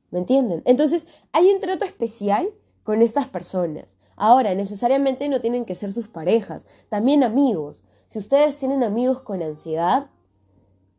¿Me 0.09 0.19
entienden? 0.19 0.61
Entonces, 0.65 1.07
hay 1.33 1.49
un 1.51 1.59
trato 1.59 1.83
especial 1.83 2.49
con 2.83 3.01
estas 3.01 3.27
personas. 3.27 3.97
Ahora, 4.15 4.55
necesariamente 4.55 5.27
no 5.27 5.41
tienen 5.41 5.65
que 5.65 5.75
ser 5.75 5.91
sus 5.91 6.07
parejas, 6.07 6.65
también 6.89 7.23
amigos. 7.23 7.83
Si 8.09 8.19
ustedes 8.19 8.57
tienen 8.57 8.83
amigos 8.83 9.21
con 9.21 9.41
ansiedad, 9.41 10.09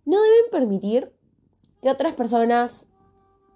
no 0.05 0.23
deben 0.23 0.51
permitir 0.51 1.13
que 1.81 1.91
otras 1.91 2.15
personas 2.15 2.85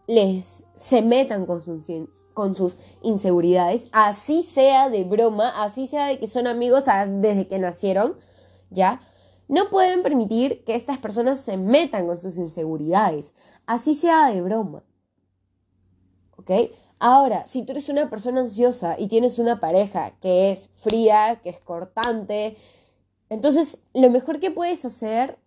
les 0.07 0.65
se 0.77 1.03
metan 1.03 1.47
con 1.47 1.63
sus, 1.63 2.77
inseguridades, 3.03 3.89
así 3.93 4.43
sea 4.43 4.89
de 4.89 5.05
broma, 5.05 5.63
así 5.63 5.87
sea 5.87 6.07
de 6.07 6.19
que 6.19 6.27
son 6.27 6.47
amigos 6.47 6.85
desde 7.21 7.47
que 7.47 7.59
nacieron, 7.59 8.17
¿ya? 8.71 9.01
No 9.49 9.69
pueden 9.69 10.03
permitir 10.03 10.65
que 10.65 10.75
estas 10.75 10.99
personas 10.99 11.41
se 11.41 11.57
metan 11.57 12.07
con 12.07 12.19
sus 12.19 12.39
inseguridades, 12.39 13.35
así 13.67 13.95
sea 13.95 14.31
de 14.31 14.41
broma. 14.41 14.83
¿Ok? 16.37 16.51
Ahora, 16.99 17.47
si 17.47 17.63
tú 17.63 17.73
eres 17.73 17.89
una 17.89 18.09
persona 18.09 18.41
ansiosa 18.41 18.97
y 18.99 19.09
tienes 19.09 19.39
una 19.39 19.61
pareja 19.61 20.13
que 20.21 20.53
es 20.53 20.69
fría, 20.69 21.41
que 21.43 21.51
es 21.51 21.59
cortante, 21.59 22.57
entonces 23.33 23.79
lo 23.95 24.11
mejor 24.11 24.41
que 24.41 24.51
puedes 24.51 24.85
hacer 24.85 25.39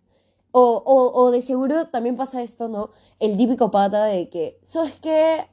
o, 0.50 1.30
de 1.30 1.42
seguro 1.42 1.88
también 1.88 2.16
pasa 2.16 2.42
esto, 2.42 2.68
¿no? 2.68 2.90
El 3.20 3.36
típico 3.36 3.70
pata 3.70 4.06
de 4.06 4.30
que, 4.30 4.58
¿sabes 4.62 4.98
qué? 5.00 5.46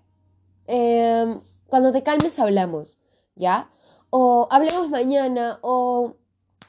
Em, 0.66 1.42
cuando 1.68 1.92
te 1.92 2.04
calmes 2.04 2.40
hablamos, 2.40 3.00
¿ya? 3.36 3.70
O 4.10 4.48
hablemos 4.50 4.90
mañana, 4.90 5.60
o 5.62 6.16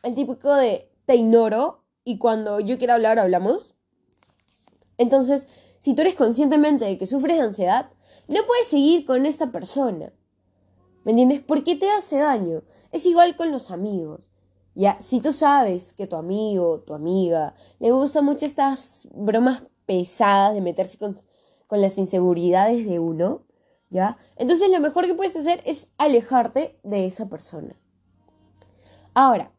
el 0.03 0.17
típico 0.17 0.53
de 0.55 0.91
te 1.07 1.15
ignoro 1.15 1.85
y 2.05 2.19
cuando 2.19 2.59
yo 2.59 2.77
quiera 2.77 2.95
hablar 2.95 3.19
hablamos. 3.21 3.75
Entonces, 4.99 5.47
si 5.79 5.95
tú 5.95 6.03
eres 6.03 6.17
conscientemente 6.17 6.85
de 6.85 6.99
que 6.99 7.07
sufres 7.07 7.39
de 7.39 7.45
ansiedad, 7.45 7.91
no 8.27 8.45
puedes 8.47 8.67
seguir 8.67 9.07
con 9.07 9.27
esta 9.27 9.53
persona. 9.53 10.13
¿Me 11.05 11.13
entiendes? 11.13 11.41
¿Por 11.41 11.63
qué 11.63 11.77
te 11.77 11.91
hace 11.91 12.19
daño? 12.19 12.63
Es 12.91 13.07
igual 13.07 13.37
con 13.37 13.53
los 13.53 13.71
amigos. 13.71 14.34
Ya, 14.75 15.01
si 15.01 15.21
tú 15.21 15.33
sabes 15.33 15.93
que 15.93 16.07
tu 16.07 16.17
amigo, 16.17 16.81
tu 16.81 16.95
amiga, 16.95 17.55
le 17.79 17.93
gustan 17.93 18.25
mucho 18.25 18.45
estas 18.45 19.07
bromas 19.13 19.63
pesadas 19.87 20.55
de 20.55 20.61
meterse 20.61 20.99
con, 20.99 21.15
con 21.69 21.81
las 21.81 21.97
inseguridades 21.97 22.85
de 22.85 22.99
uno, 22.99 23.43
¿ya? 23.91 24.17
Entonces 24.37 24.71
lo 24.71 24.81
mejor 24.81 25.07
que 25.07 25.15
puedes 25.15 25.37
hacer 25.37 25.63
es 25.65 25.93
alejarte 25.97 26.79
de 26.83 27.07
esa 27.07 27.29
persona. 27.29 27.77
Ahora, 29.15 29.53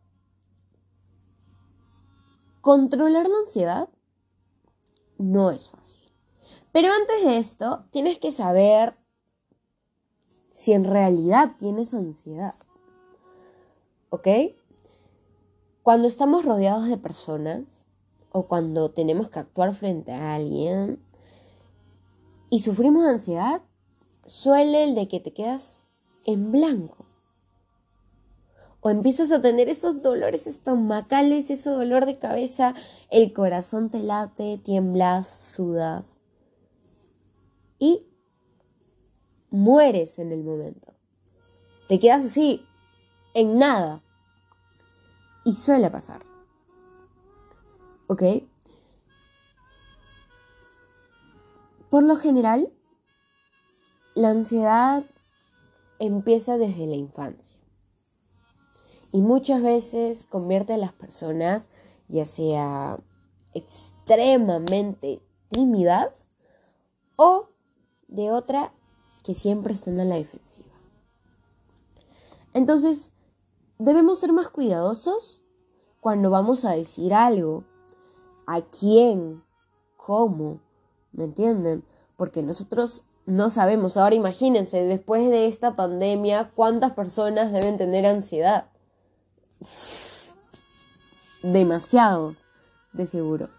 controlar 2.59 3.27
la 3.27 3.37
ansiedad 3.37 3.89
no 5.17 5.51
es 5.51 5.69
fácil. 5.69 6.01
Pero 6.73 6.89
antes 6.91 7.23
de 7.23 7.37
esto, 7.37 7.85
tienes 7.89 8.19
que 8.19 8.33
saber 8.33 8.97
si 10.51 10.73
en 10.73 10.83
realidad 10.83 11.55
tienes 11.57 11.93
ansiedad. 11.93 12.55
¿Ok? 14.09 14.27
Cuando 15.85 16.07
estamos 16.07 16.43
rodeados 16.43 16.87
de 16.87 16.97
personas 16.97 17.85
o 18.31 18.47
cuando 18.47 18.89
tenemos 18.89 19.29
que 19.29 19.37
actuar 19.37 19.71
frente 19.75 20.13
a 20.13 20.33
alguien 20.33 20.99
y 22.49 22.61
sufrimos 22.61 23.05
ansiedad, 23.05 23.61
suele 24.25 24.83
el 24.83 24.95
de 24.95 25.07
que 25.07 25.19
te 25.19 25.31
quedas 25.31 25.85
en 26.25 26.51
blanco. 26.51 27.05
O 28.81 28.89
empiezas 28.89 29.31
a 29.31 29.41
tener 29.41 29.69
esos 29.69 30.01
dolores 30.01 30.47
estomacales, 30.47 31.51
ese 31.51 31.69
dolor 31.69 32.07
de 32.07 32.17
cabeza, 32.17 32.73
el 33.11 33.31
corazón 33.31 33.91
te 33.91 33.99
late, 33.99 34.57
tiemblas, 34.57 35.27
sudas. 35.27 36.17
Y 37.77 38.07
mueres 39.51 40.17
en 40.17 40.31
el 40.31 40.43
momento. 40.43 40.95
Te 41.87 41.99
quedas 41.99 42.25
así, 42.25 42.65
en 43.35 43.59
nada. 43.59 44.01
Y 45.45 45.53
suele 45.53 45.89
pasar. 45.89 46.25
¿Ok? 48.07 48.23
Por 51.89 52.03
lo 52.03 52.15
general, 52.17 52.67
la 54.15 54.31
ansiedad 54.31 55.05
empieza 55.99 56.57
desde 56.57 56.87
la 56.87 56.95
infancia. 56.95 57.57
Y 59.11 59.21
muchas 59.21 59.61
veces 59.63 60.25
convierte 60.25 60.73
a 60.73 60.77
las 60.77 60.91
personas, 60.91 61.69
ya 62.09 62.25
sea 62.25 62.99
extremadamente 63.53 65.21
tímidas 65.49 66.27
o 67.15 67.49
de 68.07 68.31
otra 68.31 68.73
que 69.23 69.33
siempre 69.33 69.73
están 69.73 69.99
a 69.99 70.05
la 70.05 70.15
defensiva. 70.15 70.73
Entonces, 72.53 73.11
debemos 73.79 74.19
ser 74.19 74.33
más 74.33 74.49
cuidadosos 74.49 75.41
cuando 75.99 76.29
vamos 76.29 76.65
a 76.65 76.71
decir 76.71 77.13
algo. 77.13 77.63
¿A 78.47 78.61
quién? 78.61 79.43
¿Cómo? 79.97 80.59
¿Me 81.11 81.25
entienden? 81.25 81.83
Porque 82.15 82.43
nosotros 82.43 83.05
no 83.25 83.49
sabemos. 83.49 83.97
Ahora 83.97 84.15
imagínense, 84.15 84.83
después 84.83 85.29
de 85.29 85.47
esta 85.47 85.75
pandemia, 85.75 86.51
¿cuántas 86.55 86.91
personas 86.93 87.51
deben 87.51 87.77
tener 87.77 88.05
ansiedad? 88.05 88.69
Demasiado, 91.41 92.35
de 92.93 93.07
seguro. 93.07 93.49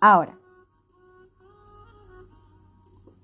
Ahora, 0.00 0.38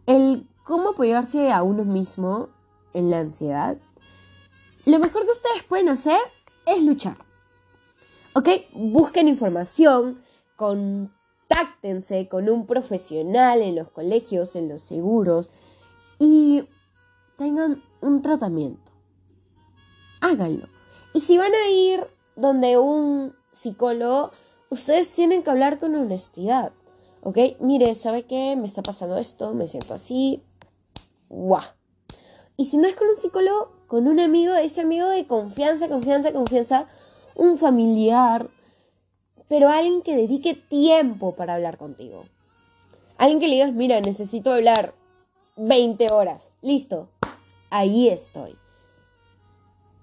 el 0.06 0.48
cómo 0.64 0.90
apoyarse 0.90 1.52
a 1.52 1.62
uno 1.62 1.84
mismo 1.84 2.48
en 2.92 3.10
la 3.10 3.20
ansiedad, 3.20 3.76
lo 4.86 4.98
mejor 4.98 5.24
que 5.24 5.32
ustedes 5.32 5.62
pueden 5.64 5.88
hacer 5.88 6.18
es 6.66 6.82
luchar. 6.82 7.16
¿Ok? 8.34 8.48
Busquen 8.72 9.28
información, 9.28 10.22
contáctense 10.56 12.28
con 12.28 12.48
un 12.48 12.66
profesional 12.66 13.62
en 13.62 13.76
los 13.76 13.90
colegios, 13.90 14.56
en 14.56 14.68
los 14.68 14.82
seguros 14.82 15.50
y 16.18 16.64
tengan 17.36 17.82
un 18.00 18.22
tratamiento. 18.22 18.92
Háganlo. 20.20 20.68
Y 21.12 21.20
si 21.20 21.38
van 21.38 21.54
a 21.54 21.68
ir 21.70 22.04
donde 22.36 22.78
un 22.78 23.34
psicólogo, 23.52 24.30
ustedes 24.70 25.12
tienen 25.14 25.42
que 25.42 25.50
hablar 25.50 25.78
con 25.78 25.94
honestidad. 25.94 26.72
¿Ok? 27.22 27.38
Mire, 27.60 27.94
¿sabe 27.94 28.24
qué? 28.24 28.56
Me 28.56 28.66
está 28.66 28.82
pasando 28.82 29.16
esto, 29.16 29.54
me 29.54 29.66
siento 29.66 29.94
así. 29.94 30.42
¡Guau! 31.28 31.62
Y 32.56 32.66
si 32.66 32.78
no 32.78 32.86
es 32.86 32.94
con 32.94 33.08
un 33.08 33.16
psicólogo, 33.16 33.72
con 33.94 34.08
un 34.08 34.18
amigo, 34.18 34.56
ese 34.56 34.80
amigo 34.80 35.08
de 35.08 35.24
confianza, 35.24 35.86
confianza, 35.86 36.32
confianza, 36.32 36.88
un 37.36 37.58
familiar, 37.58 38.48
pero 39.48 39.68
alguien 39.68 40.02
que 40.02 40.16
dedique 40.16 40.54
tiempo 40.54 41.36
para 41.36 41.54
hablar 41.54 41.78
contigo. 41.78 42.24
Alguien 43.18 43.38
que 43.38 43.46
le 43.46 43.54
digas, 43.54 43.72
mira, 43.72 44.00
necesito 44.00 44.52
hablar 44.52 44.94
20 45.58 46.10
horas. 46.10 46.42
Listo, 46.60 47.08
ahí 47.70 48.08
estoy. 48.08 48.56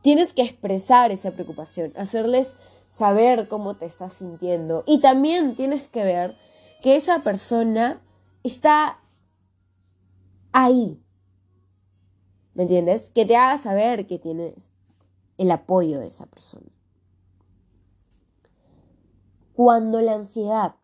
Tienes 0.02 0.32
que 0.32 0.44
expresar 0.44 1.12
esa 1.12 1.32
preocupación, 1.32 1.92
hacerles 1.98 2.56
saber 2.88 3.50
cómo 3.50 3.74
te 3.74 3.88
estás 3.88 4.14
sintiendo. 4.14 4.86
Y 4.88 5.02
también 5.02 5.58
tienes 5.58 5.90
que 5.90 6.06
ver 6.06 6.34
que 6.82 6.96
esa 6.96 7.20
persona 7.20 8.00
está 8.42 9.02
ahí. 10.54 11.04
¿Me 12.54 12.64
entiendes? 12.64 13.10
Que 13.10 13.26
te 13.26 13.36
haga 13.36 13.58
saber 13.58 14.06
que 14.08 14.20
tienes 14.20 14.72
el 15.38 15.52
apoyo 15.52 16.00
de 16.00 16.08
esa 16.08 16.26
persona. 16.26 16.68
Cuando 19.54 20.02
la 20.02 20.16
ansiedad 20.16 20.76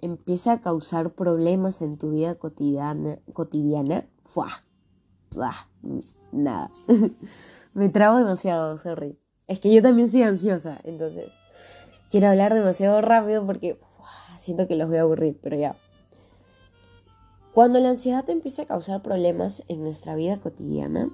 empieza 0.00 0.52
a 0.52 0.60
causar 0.60 1.14
problemas 1.14 1.80
en 1.80 1.96
tu 1.96 2.10
vida 2.10 2.34
cotidiana, 2.34 3.18
cotidiana 3.32 4.06
¡fua! 4.24 4.48
nada. 6.32 6.70
Me 7.74 7.88
trago 7.88 8.18
demasiado, 8.18 8.76
sorry. 8.78 9.18
Es 9.46 9.60
que 9.60 9.72
yo 9.72 9.82
también 9.82 10.08
soy 10.08 10.22
ansiosa, 10.22 10.80
entonces 10.84 11.30
quiero 12.10 12.28
hablar 12.28 12.52
demasiado 12.52 13.00
rápido 13.00 13.46
porque 13.46 13.78
siento 14.36 14.66
que 14.66 14.76
los 14.76 14.88
voy 14.88 14.98
a 14.98 15.02
aburrir, 15.02 15.38
pero 15.42 15.56
ya. 15.56 15.76
Cuando 17.54 17.80
la 17.80 17.90
ansiedad 17.90 18.28
empieza 18.30 18.62
a 18.62 18.66
causar 18.66 19.02
problemas 19.02 19.62
en 19.68 19.82
nuestra 19.82 20.14
vida 20.14 20.40
cotidiana, 20.40 21.10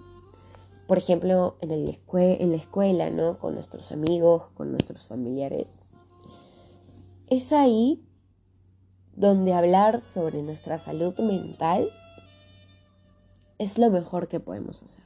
por 0.87 0.99
ejemplo, 0.99 1.57
en, 1.61 1.73
en 1.73 2.51
la 2.51 2.57
escuela, 2.57 3.11
¿no? 3.11 3.39
Con 3.39 3.55
nuestros 3.55 3.91
amigos, 3.91 4.45
con 4.55 4.71
nuestros 4.71 5.05
familiares, 5.05 5.69
es 7.27 7.53
ahí 7.53 8.05
donde 9.17 9.53
hablar 9.53 10.01
sobre 10.01 10.43
nuestra 10.43 10.79
salud 10.79 11.19
mental 11.19 11.91
es 13.59 13.77
lo 13.77 13.91
mejor 13.91 14.29
que 14.29 14.39
podemos 14.39 14.83
hacer. 14.85 15.03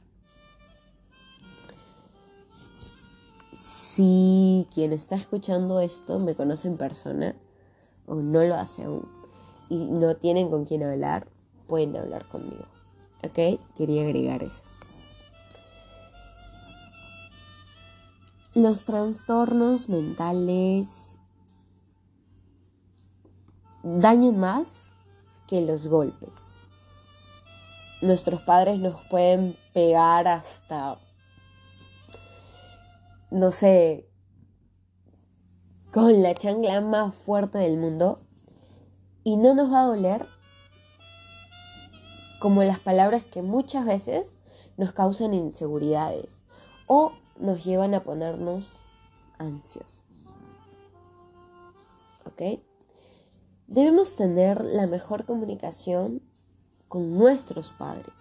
Si 3.53 4.67
quien 4.71 4.93
está 4.93 5.15
escuchando 5.15 5.79
esto 5.79 6.19
me 6.19 6.35
conoce 6.35 6.67
en 6.67 6.77
persona 6.77 7.35
o 8.05 8.15
no 8.15 8.43
lo 8.43 8.53
hace 8.53 8.83
aún 8.83 9.07
y 9.73 9.85
no 9.85 10.15
tienen 10.15 10.51
con 10.51 10.65
quién 10.65 10.83
hablar, 10.83 11.27
pueden 11.67 11.95
hablar 11.97 12.25
conmigo. 12.25 12.65
¿Ok? 13.23 13.59
Quería 13.75 14.03
agregar 14.03 14.43
eso. 14.43 14.61
Los 18.53 18.85
trastornos 18.85 19.89
mentales 19.89 21.17
dañan 23.81 24.39
más 24.39 24.83
que 25.47 25.61
los 25.61 25.87
golpes. 25.87 26.53
Nuestros 28.03 28.41
padres 28.41 28.77
nos 28.79 29.01
pueden 29.07 29.55
pegar 29.73 30.27
hasta, 30.27 30.97
no 33.31 33.51
sé, 33.51 34.07
con 35.91 36.21
la 36.21 36.35
chancla 36.35 36.79
más 36.81 37.15
fuerte 37.15 37.57
del 37.57 37.77
mundo 37.77 38.19
y 39.23 39.37
no 39.37 39.53
nos 39.53 39.71
va 39.71 39.81
a 39.81 39.85
doler 39.85 40.25
como 42.39 42.63
las 42.63 42.79
palabras 42.79 43.23
que 43.23 43.41
muchas 43.41 43.85
veces 43.85 44.37
nos 44.75 44.91
causan 44.91 45.33
inseguridades 45.33 46.43
o 46.87 47.13
nos 47.39 47.63
llevan 47.63 47.93
a 47.93 48.03
ponernos 48.03 48.73
ansiosos. 49.37 50.01
¿Ok? 52.25 52.59
Debemos 53.67 54.15
tener 54.15 54.63
la 54.63 54.87
mejor 54.87 55.25
comunicación 55.25 56.21
con 56.87 57.17
nuestros 57.17 57.69
padres 57.71 58.13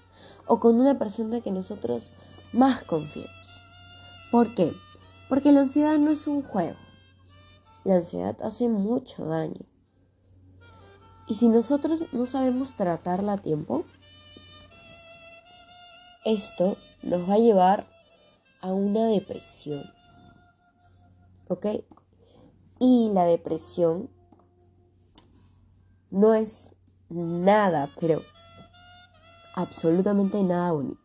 o 0.47 0.61
con 0.61 0.81
una 0.81 0.99
persona 0.99 1.41
que 1.41 1.51
nosotros 1.51 2.13
más 2.53 2.85
confiemos. 2.85 3.31
¿Por 4.31 4.55
qué? 4.55 4.73
Porque 5.29 5.53
la 5.53 5.61
ansiedad 5.61 5.99
no 5.99 6.11
es 6.11 6.27
un 6.27 6.43
juego. 6.43 6.77
La 7.85 7.97
ansiedad 7.97 8.37
hace 8.43 8.69
mucho 8.69 9.27
daño. 9.27 9.72
Y 11.27 11.35
si 11.35 11.49
nosotros 11.49 12.05
no 12.13 12.27
sabemos 12.27 12.75
tratarla 12.75 13.35
a 13.35 13.39
tiempo, 13.39 13.85
esto 16.25 16.77
nos 17.03 17.29
va 17.29 17.35
a 17.35 17.39
llevar 17.39 17.85
a 18.61 18.73
una 18.73 19.07
depresión. 19.07 19.85
¿Ok? 21.49 21.67
Y 22.79 23.11
la 23.13 23.25
depresión 23.25 24.11
no 26.11 26.35
es 26.35 26.75
nada, 27.09 27.89
pero 28.01 28.23
absolutamente 29.55 30.43
nada 30.43 30.73
bonito 30.73 31.03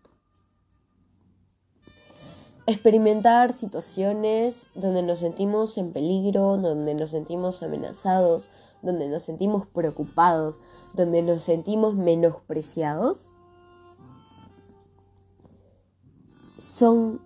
experimentar 2.68 3.54
situaciones 3.54 4.66
donde 4.76 5.02
nos 5.02 5.20
sentimos 5.20 5.78
en 5.78 5.94
peligro, 5.94 6.58
donde 6.58 6.94
nos 6.96 7.12
sentimos 7.12 7.64
amenazados, 7.64 8.50
donde 8.82 9.10
nos 9.10 9.24
sentimos 9.24 9.66
preocupados, 9.68 10.60
donde 10.94 11.22
nos 11.22 11.44
sentimos 11.44 11.96
menospreciados, 11.96 13.30
son 16.58 17.22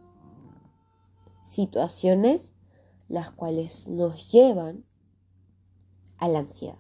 situaciones 1.41 2.51
las 3.07 3.31
cuales 3.31 3.87
nos 3.87 4.31
llevan 4.31 4.85
a 6.17 6.27
la 6.27 6.39
ansiedad. 6.39 6.77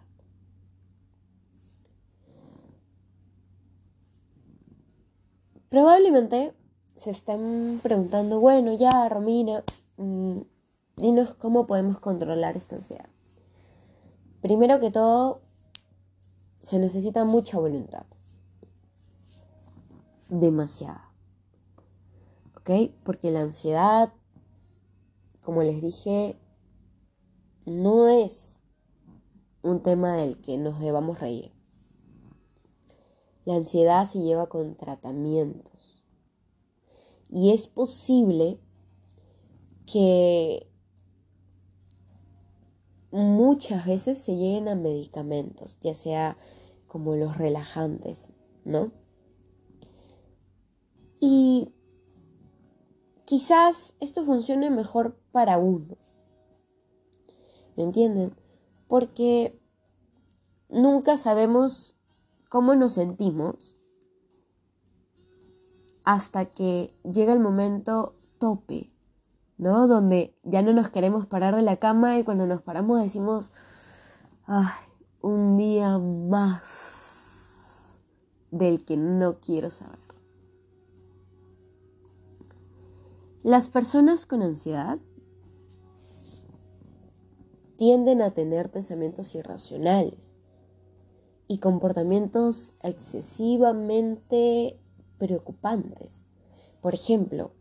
Probablemente 5.69 6.53
se 6.95 7.11
están 7.11 7.79
preguntando, 7.81 8.39
bueno, 8.39 8.73
ya, 8.73 9.07
Romina, 9.09 9.63
mm, 9.97 10.41
dinos 10.97 11.33
cómo 11.33 11.65
podemos 11.65 11.99
controlar 11.99 12.57
esta 12.57 12.75
ansiedad. 12.75 13.09
Primero 14.41 14.79
que 14.79 14.91
todo, 14.91 15.41
se 16.61 16.79
necesita 16.79 17.25
mucha 17.25 17.59
voluntad. 17.59 18.05
Demasiada. 20.29 21.11
¿Ok? 22.55 22.91
Porque 23.03 23.31
la 23.31 23.41
ansiedad, 23.41 24.13
como 25.43 25.63
les 25.63 25.81
dije, 25.81 26.39
no 27.65 28.07
es 28.07 28.61
un 29.61 29.83
tema 29.83 30.15
del 30.15 30.39
que 30.41 30.57
nos 30.57 30.79
debamos 30.79 31.19
reír. 31.19 31.51
La 33.45 33.55
ansiedad 33.55 34.05
se 34.05 34.19
lleva 34.19 34.47
con 34.47 34.75
tratamientos 34.75 36.03
y 37.29 37.51
es 37.51 37.67
posible 37.67 38.59
que 39.85 40.70
muchas 43.11 43.85
veces 43.85 44.17
se 44.17 44.35
lleguen 44.35 44.67
a 44.67 44.75
medicamentos, 44.75 45.77
ya 45.81 45.93
sea 45.93 46.37
como 46.87 47.15
los 47.15 47.37
relajantes, 47.37 48.31
¿no? 48.65 48.91
Y 51.19 51.73
quizás 53.25 53.95
esto 53.99 54.25
funcione 54.25 54.69
mejor 54.69 55.17
para 55.31 55.57
uno. 55.57 55.97
¿Me 57.77 57.83
entienden? 57.83 58.35
Porque 58.87 59.59
nunca 60.69 61.17
sabemos 61.17 61.95
cómo 62.49 62.75
nos 62.75 62.93
sentimos 62.93 63.75
hasta 66.03 66.45
que 66.45 66.93
llega 67.03 67.33
el 67.33 67.39
momento 67.39 68.15
tope, 68.39 68.91
¿no? 69.61 69.87
Donde 69.87 70.35
ya 70.43 70.61
no 70.63 70.73
nos 70.73 70.89
queremos 70.89 71.27
parar 71.27 71.55
de 71.55 71.61
la 71.61 71.77
cama 71.77 72.17
y 72.17 72.23
cuando 72.23 72.47
nos 72.47 72.63
paramos 72.63 72.99
decimos, 72.99 73.51
ay, 74.47 74.65
un 75.21 75.55
día 75.55 75.99
más 75.99 78.01
del 78.49 78.83
que 78.83 78.97
no 78.97 79.39
quiero 79.39 79.69
saber. 79.69 79.99
Las 83.43 83.69
personas 83.69 84.25
con 84.25 84.41
ansiedad 84.41 84.97
tienden 87.77 88.23
a 88.23 88.31
tener 88.31 88.71
pensamientos 88.71 89.35
irracionales 89.35 90.33
y 91.47 91.59
comportamientos 91.59 92.73
excesivamente 92.81 94.79
preocupantes. 95.19 96.25
Por 96.81 96.95
ejemplo, 96.95 97.51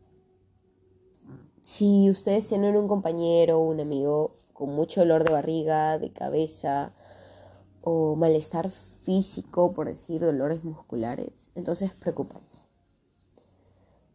si 1.63 2.11
ustedes 2.11 2.47
tienen 2.47 2.77
un 2.77 2.89
compañero 2.89 3.59
o 3.59 3.65
un 3.65 3.81
amigo 3.81 4.33
con 4.53 4.71
mucho 4.71 5.01
dolor 5.01 5.25
de 5.25 5.33
barriga, 5.33 5.99
de 5.99 6.13
cabeza 6.13 6.93
o 7.83 8.17
malestar 8.17 8.71
físico, 8.71 9.73
por 9.73 9.87
decir 9.87 10.21
dolores 10.21 10.65
musculares, 10.65 11.49
entonces 11.55 11.93
preocupense. 11.93 12.59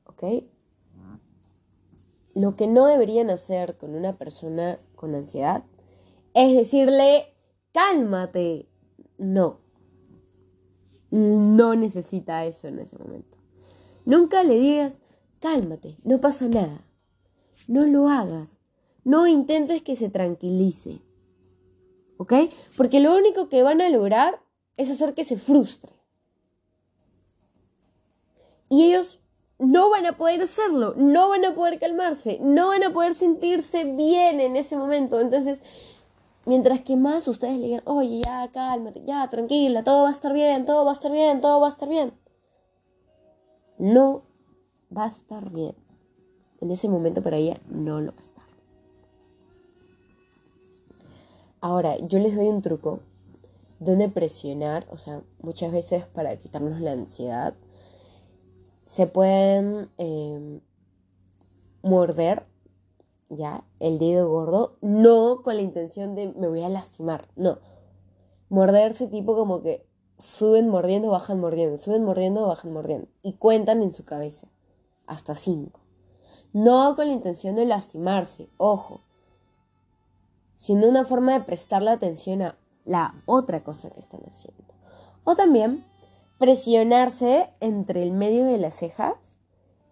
¿Ok? 0.06 0.24
Lo 2.34 2.56
que 2.56 2.68
no 2.68 2.86
deberían 2.86 3.30
hacer 3.30 3.78
con 3.78 3.96
una 3.96 4.18
persona 4.18 4.80
con 4.96 5.16
ansiedad 5.16 5.64
es 6.34 6.54
decirle, 6.54 7.34
cálmate. 7.72 8.68
No. 9.18 9.60
No 11.10 11.76
necesita 11.76 12.46
eso 12.46 12.68
en 12.68 12.80
ese 12.80 12.98
momento. 12.98 13.38
Nunca 14.06 14.44
le 14.44 14.60
digas, 14.60 15.00
cálmate, 15.40 15.98
no 16.04 16.20
pasa 16.20 16.48
nada. 16.48 16.85
No 17.68 17.86
lo 17.86 18.10
hagas. 18.10 18.58
No 19.04 19.28
intentes 19.28 19.82
que 19.82 19.96
se 19.96 20.10
tranquilice. 20.10 21.02
¿Ok? 22.18 22.34
Porque 22.78 23.00
lo 23.00 23.16
único 23.16 23.50
que 23.50 23.64
van 23.64 23.82
a 23.82 23.90
lograr 23.90 24.42
es 24.78 24.90
hacer 24.90 25.14
que 25.14 25.24
se 25.24 25.38
frustre. 25.38 25.94
Y 28.70 28.84
ellos 28.84 29.20
no 29.60 29.90
van 29.90 30.06
a 30.06 30.18
poder 30.18 30.42
hacerlo, 30.42 30.96
no 30.98 31.30
van 31.30 31.46
a 31.46 31.56
poder 31.56 31.80
calmarse, 31.80 32.40
no 32.42 32.70
van 32.70 32.84
a 32.84 32.92
poder 32.92 33.14
sentirse 33.14 33.84
bien 33.84 34.40
en 34.40 34.56
ese 34.56 34.76
momento. 34.76 35.20
Entonces, 35.22 35.62
mientras 36.46 36.82
que 36.82 36.96
más 36.96 37.28
ustedes 37.28 37.60
le 37.60 37.66
digan, 37.68 37.82
oye, 37.86 38.22
ya, 38.24 38.50
cálmate, 38.52 39.02
ya, 39.04 39.30
tranquila, 39.30 39.84
todo 39.84 40.04
va 40.04 40.10
a 40.10 40.12
estar 40.12 40.34
bien, 40.34 40.66
todo 40.66 40.84
va 40.84 40.92
a 40.92 40.96
estar 40.96 41.12
bien, 41.12 41.42
todo 41.42 41.60
va 41.62 41.68
a 41.68 41.72
estar 41.72 41.88
bien. 41.88 42.14
No 43.78 44.24
va 44.96 45.06
a 45.06 45.08
estar 45.08 45.50
bien. 45.52 45.85
En 46.62 46.72
ese 46.72 46.88
momento 46.88 47.22
para 47.22 47.38
ella 47.38 47.60
no 47.68 48.00
lo 48.02 48.12
va 48.12 48.18
a 48.18 48.22
estar. 48.22 48.46
Ahora, 51.62 51.98
yo 51.98 52.20
les 52.20 52.36
doy 52.36 52.48
un 52.48 52.62
truco 52.62 53.00
donde 53.80 54.10
presionar, 54.10 54.86
o 54.92 54.98
sea, 54.98 55.22
muchas 55.42 55.72
veces 55.72 56.06
para 56.06 56.36
quitarnos 56.38 56.80
la 56.80 56.92
ansiedad, 56.92 57.56
se 58.86 59.08
pueden 59.08 59.90
em, 59.98 60.62
morder, 61.82 62.46
¿ya? 63.30 63.64
El 63.80 64.00
dedo 64.00 64.30
gordo, 64.30 64.78
no 64.82 65.42
con 65.44 65.56
la 65.56 65.62
intención 65.62 66.16
de 66.16 66.28
me 66.34 66.48
voy 66.48 66.64
a 66.64 66.70
lastimar, 66.70 67.28
no. 67.36 67.60
Morderse 68.50 69.08
tipo 69.08 69.36
como 69.36 69.62
que 69.62 69.86
suben 70.18 70.70
mordiendo, 70.70 71.10
bajan 71.10 71.40
mordiendo, 71.40 71.78
suben 71.78 72.04
mordiendo, 72.04 72.48
bajan 72.48 72.72
mordiendo. 72.74 73.08
Y 73.24 73.34
cuentan 73.34 73.82
en 73.82 73.92
su 73.92 74.06
cabeza, 74.06 74.48
hasta 75.08 75.36
cinco. 75.36 75.85
No 76.56 76.96
con 76.96 77.08
la 77.08 77.14
intención 77.14 77.56
de 77.56 77.66
lastimarse, 77.66 78.48
ojo, 78.56 79.02
sino 80.56 80.88
una 80.88 81.04
forma 81.04 81.34
de 81.34 81.42
prestarle 81.42 81.92
atención 81.92 82.42
a 82.42 82.58
la 82.86 83.14
otra 83.26 83.62
cosa 83.62 83.90
que 83.90 84.00
están 84.00 84.22
haciendo. 84.26 84.64
O 85.26 85.36
también 85.36 85.84
presionarse 86.40 87.50
entre 87.60 88.04
el 88.04 88.14
medio 88.14 88.46
de 88.46 88.58
las 88.58 88.76
cejas, 88.76 89.36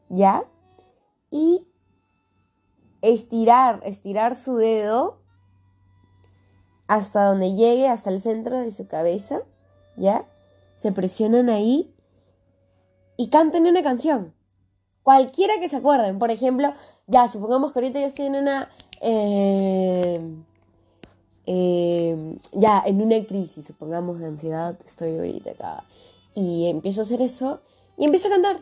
¿ya? 0.07 0.45
Y 1.29 1.67
estirar, 3.01 3.81
estirar 3.83 4.33
su 4.33 4.55
dedo 4.55 5.17
hasta 6.87 7.25
donde 7.25 7.55
llegue, 7.55 7.89
hasta 7.89 8.09
el 8.09 8.21
centro 8.21 8.57
de 8.57 8.71
su 8.71 8.87
cabeza, 8.87 9.41
¿ya? 9.97 10.23
Se 10.77 10.93
presionan 10.93 11.49
ahí 11.49 11.93
y 13.17 13.27
canten 13.29 13.67
una 13.67 13.83
canción. 13.83 14.33
Cualquiera 15.03 15.59
que 15.59 15.69
se 15.69 15.77
acuerden. 15.77 16.17
Por 16.17 16.31
ejemplo, 16.31 16.73
ya, 17.07 17.27
supongamos 17.27 17.71
que 17.71 17.79
ahorita 17.79 17.99
yo 17.99 18.07
estoy 18.07 18.25
en 18.27 18.35
una... 18.35 18.69
Eh, 19.01 20.19
eh, 21.45 22.37
ya, 22.53 22.81
en 22.85 23.01
una 23.01 23.21
crisis, 23.25 23.65
supongamos 23.65 24.19
de 24.19 24.27
ansiedad, 24.27 24.77
estoy 24.85 25.17
ahorita 25.17 25.51
acá 25.51 25.83
y 26.35 26.67
empiezo 26.67 27.01
a 27.01 27.03
hacer 27.03 27.21
eso 27.21 27.61
y 27.97 28.05
empiezo 28.05 28.27
a 28.27 28.31
cantar. 28.31 28.61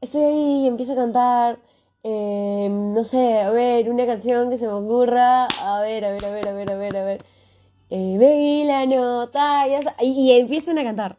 Estoy 0.00 0.22
ahí 0.22 0.64
y 0.64 0.66
empiezo 0.66 0.92
a 0.92 0.96
cantar, 0.96 1.58
eh, 2.02 2.68
no 2.70 3.04
sé, 3.04 3.40
a 3.40 3.50
ver, 3.50 3.90
una 3.90 4.06
canción 4.06 4.50
que 4.50 4.58
se 4.58 4.66
me 4.66 4.72
ocurra, 4.72 5.46
a 5.46 5.80
ver, 5.80 6.04
a 6.04 6.10
ver, 6.10 6.24
a 6.24 6.30
ver, 6.30 6.48
a 6.48 6.52
ver, 6.52 6.70
a 6.70 6.76
ver, 6.76 6.96
a 6.96 7.04
ver. 7.04 7.18
Eh, 7.90 8.64
la 8.66 8.86
nota, 8.86 9.66
y, 10.00 10.06
y, 10.06 10.32
empiezan 10.32 10.78
a 10.78 10.84
cantar. 10.84 11.18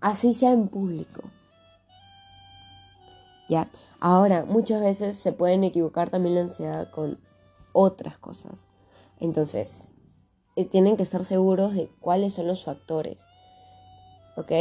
Así 0.00 0.34
sea 0.34 0.52
en 0.52 0.68
público. 0.68 1.22
Ahora, 4.00 4.44
muchas 4.44 4.80
veces 4.80 5.16
se 5.16 5.32
pueden 5.32 5.64
equivocar 5.64 6.10
también 6.10 6.34
la 6.34 6.40
ansiedad 6.42 6.90
con 6.90 7.18
otras 7.72 8.18
cosas. 8.18 8.66
Entonces, 9.18 9.92
eh, 10.56 10.64
tienen 10.64 10.96
que 10.96 11.02
estar 11.02 11.24
seguros 11.24 11.74
de 11.74 11.90
cuáles 12.00 12.34
son 12.34 12.46
los 12.46 12.64
factores. 12.64 13.20
¿Ok? 14.36 14.52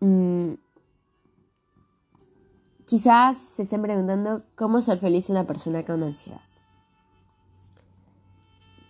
Mm, 0.00 0.54
quizás 2.86 3.38
se 3.38 3.62
estén 3.62 3.82
preguntando 3.82 4.42
cómo 4.56 4.80
ser 4.80 4.98
feliz 4.98 5.30
una 5.30 5.44
persona 5.44 5.84
con 5.84 6.02
ansiedad. 6.02 6.40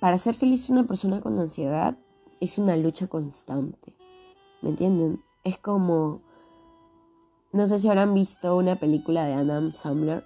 Para 0.01 0.17
ser 0.17 0.35
feliz 0.35 0.71
una 0.71 0.85
persona 0.85 1.21
con 1.21 1.39
ansiedad 1.39 1.99
es 2.41 2.57
una 2.57 2.77
lucha 2.77 3.07
constante. 3.09 3.95
¿Me 4.63 4.71
entienden? 4.71 5.23
Es 5.45 5.59
como... 5.59 6.23
No 7.53 7.67
sé 7.67 7.79
si 7.79 7.89
habrán 7.89 8.15
visto 8.15 8.57
una 8.57 8.77
película 8.79 9.25
de 9.25 9.35
Adam 9.35 9.73
Sandler 9.73 10.25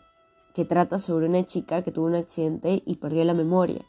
que 0.55 0.65
trata 0.65 0.99
sobre 0.99 1.27
una 1.27 1.45
chica 1.45 1.83
que 1.83 1.91
tuvo 1.91 2.07
un 2.07 2.15
accidente 2.15 2.83
y 2.85 2.97
perdió 2.97 3.25
la 3.25 3.35
memoria 3.35 3.85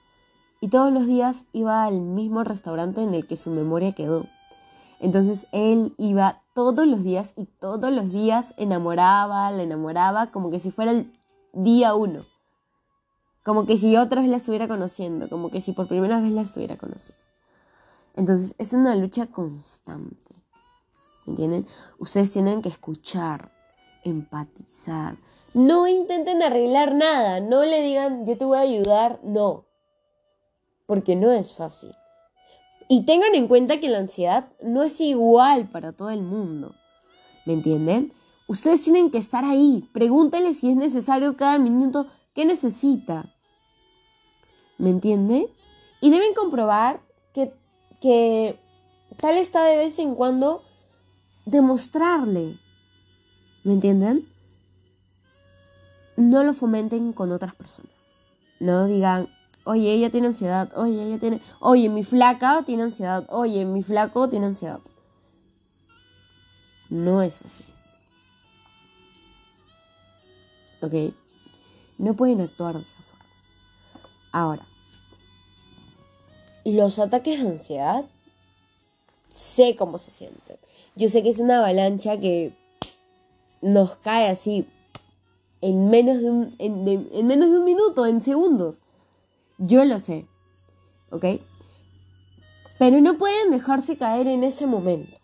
y 0.61 0.69
todos 0.69 0.91
los 0.91 1.05
días 1.05 1.45
iba 1.53 1.83
al 1.83 1.99
mismo 2.01 2.43
restaurante 2.43 3.01
en 3.01 3.13
el 3.13 3.27
que 3.27 3.37
su 3.37 3.51
memoria 3.51 3.91
quedó. 3.91 4.25
Entonces 4.99 5.47
él 5.51 5.93
iba 5.97 6.41
todos 6.53 6.87
los 6.87 7.03
días 7.03 7.33
y 7.35 7.45
todos 7.45 7.91
los 7.91 8.11
días 8.11 8.53
enamoraba, 8.57 9.51
la 9.51 9.63
enamoraba 9.63 10.31
como 10.31 10.49
que 10.49 10.59
si 10.59 10.71
fuera 10.71 10.91
el 10.91 11.13
día 11.53 11.93
uno. 11.93 12.25
Como 13.43 13.65
que 13.65 13.77
si 13.77 13.95
otra 13.95 14.21
vez 14.21 14.29
la 14.29 14.37
estuviera 14.37 14.67
conociendo, 14.67 15.29
como 15.29 15.51
que 15.51 15.61
si 15.61 15.73
por 15.73 15.87
primera 15.87 16.19
vez 16.19 16.31
la 16.31 16.41
estuviera 16.41 16.77
conociendo. 16.77 17.21
Entonces 18.15 18.55
es 18.57 18.73
una 18.73 18.95
lucha 18.95 19.27
constante. 19.27 20.34
¿Entienden? 21.27 21.67
Ustedes 21.99 22.31
tienen 22.31 22.61
que 22.61 22.69
escuchar, 22.69 23.51
empatizar. 24.03 25.17
No 25.53 25.88
intenten 25.88 26.43
arreglar 26.43 26.95
nada, 26.95 27.39
no 27.39 27.63
le 27.63 27.81
digan 27.81 28.25
yo 28.25 28.38
te 28.38 28.45
voy 28.45 28.57
a 28.57 28.61
ayudar, 28.61 29.19
no 29.23 29.65
porque 30.85 31.15
no 31.15 31.31
es 31.31 31.53
fácil. 31.53 31.91
Y 32.88 33.05
tengan 33.05 33.33
en 33.33 33.47
cuenta 33.47 33.79
que 33.79 33.89
la 33.89 33.97
ansiedad 33.97 34.47
no 34.61 34.83
es 34.83 35.01
igual 35.01 35.69
para 35.69 35.93
todo 35.93 36.11
el 36.11 36.21
mundo. 36.21 36.75
¿Me 37.45 37.53
entienden? 37.53 38.13
Ustedes 38.47 38.83
tienen 38.83 39.09
que 39.09 39.17
estar 39.17 39.43
ahí. 39.43 39.89
Pregúntenle 39.91 40.53
si 40.53 40.69
es 40.69 40.75
necesario 40.75 41.35
cada 41.35 41.57
minuto 41.57 42.05
qué 42.33 42.45
necesita. 42.45 43.33
¿Me 44.77 44.91
entiende? 44.91 45.49
Y 46.01 46.11
deben 46.11 46.33
comprobar 46.35 47.01
que, 47.33 47.53
que 48.01 48.59
tal 49.17 49.38
está 49.38 49.63
de 49.63 49.77
vez 49.77 49.97
en 49.97 50.13
cuando 50.13 50.61
demostrarle. 51.45 52.58
¿Me 53.63 53.73
entienden? 53.73 54.27
No 56.17 56.43
lo 56.43 56.53
fomenten 56.53 57.13
con 57.13 57.31
otras 57.31 57.55
personas. 57.55 57.91
No 58.60 58.86
digan, 58.86 59.27
Oye, 59.65 59.93
ella 59.93 60.12
tiene 60.12 60.27
ansiedad. 60.27 60.71
Oye, 60.77 61.03
ella 61.03 61.19
tiene. 61.19 61.41
Oye, 61.60 61.89
mi 61.89 62.03
flaca 62.03 62.62
tiene 62.63 62.84
ansiedad. 62.84 63.25
Oye, 63.29 63.65
mi 63.65 63.81
flaco 63.81 64.29
tiene 64.29 64.45
ansiedad. 64.45 64.79
No 66.89 67.23
es 67.23 67.41
así. 67.41 67.65
¿Ok? 70.81 71.15
No 71.97 72.13
pueden 72.13 72.41
actuar 72.41 72.75
de 72.75 72.81
esa 72.81 72.97
forma. 72.97 73.25
Ahora, 74.31 74.67
los 76.63 76.99
ataques 76.99 77.41
de 77.41 77.49
ansiedad, 77.49 78.05
sé 79.29 79.75
cómo 79.75 79.97
se 79.97 80.12
sienten. 80.12 80.58
Yo 80.95 81.10
sé 81.10 81.23
que 81.23 81.29
es 81.29 81.39
una 81.39 81.58
avalancha 81.58 82.19
que 82.19 82.53
nos 83.62 83.95
cae 83.95 84.29
así 84.29 84.67
en 85.62 85.89
menos 85.89 86.21
de 86.21 86.29
un, 86.29 86.55
en 86.60 87.27
menos 87.27 87.51
de 87.51 87.58
un 87.58 87.63
minuto, 87.65 88.05
en 88.05 88.21
segundos. 88.21 88.81
Yo 89.58 89.84
lo 89.86 89.99
sé. 89.99 90.27
¿ok? 91.15 91.25
Pero 92.77 92.99
no 93.01 93.17
pueden 93.17 93.51
dejarse 93.51 93.97
caer 93.97 94.27
en 94.27 94.43
ese 94.43 94.67
momento. 94.67 95.17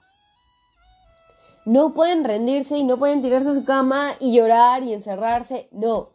No 1.66 1.94
pueden 1.94 2.24
rendirse 2.24 2.78
y 2.78 2.84
no 2.84 2.98
pueden 2.98 3.22
tirarse 3.22 3.50
a 3.50 3.54
su 3.54 3.66
cama 3.66 4.14
y 4.20 4.36
llorar 4.36 4.84
y 4.84 4.94
encerrarse. 4.94 5.68
No. 5.72 6.10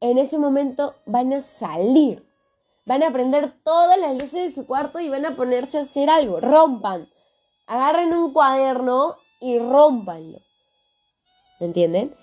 En 0.00 0.18
ese 0.18 0.38
momento 0.38 0.94
van 1.06 1.32
a 1.32 1.40
salir. 1.40 2.24
Van 2.84 3.02
a 3.02 3.12
prender 3.12 3.54
todas 3.64 3.98
las 3.98 4.12
luces 4.12 4.32
de 4.32 4.52
su 4.52 4.66
cuarto 4.66 5.00
y 5.00 5.08
van 5.08 5.24
a 5.24 5.36
ponerse 5.36 5.78
a 5.78 5.82
hacer 5.82 6.10
algo. 6.10 6.38
Rompan. 6.40 7.08
Agarren 7.66 8.12
un 8.12 8.32
cuaderno 8.32 9.16
y 9.40 9.58
rompanlo. 9.58 10.40
¿Me 11.60 11.66
entienden? 11.66 12.14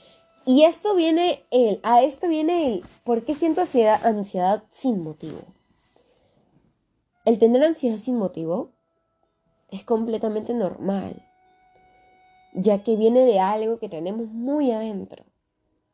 Y 0.45 0.63
esto 0.63 0.95
viene 0.95 1.43
el, 1.51 1.80
a 1.84 2.01
esto 2.01 2.27
viene 2.27 2.67
el, 2.67 2.84
¿por 3.04 3.23
qué 3.23 3.34
siento 3.34 3.62
ansiedad, 3.62 4.06
ansiedad 4.06 4.63
sin 4.71 5.04
motivo? 5.04 5.39
El 7.25 7.38
tener 7.38 7.63
ansiedad 7.63 7.97
sin 7.97 8.17
motivo 8.17 8.71
es 9.69 9.84
completamente 9.84 10.54
normal, 10.54 11.23
ya 12.54 12.84
que 12.84 12.95
viene 12.95 13.23
de 13.25 13.39
algo 13.39 13.77
que 13.77 13.89
tenemos 13.89 14.27
muy 14.27 14.71
adentro, 14.71 15.25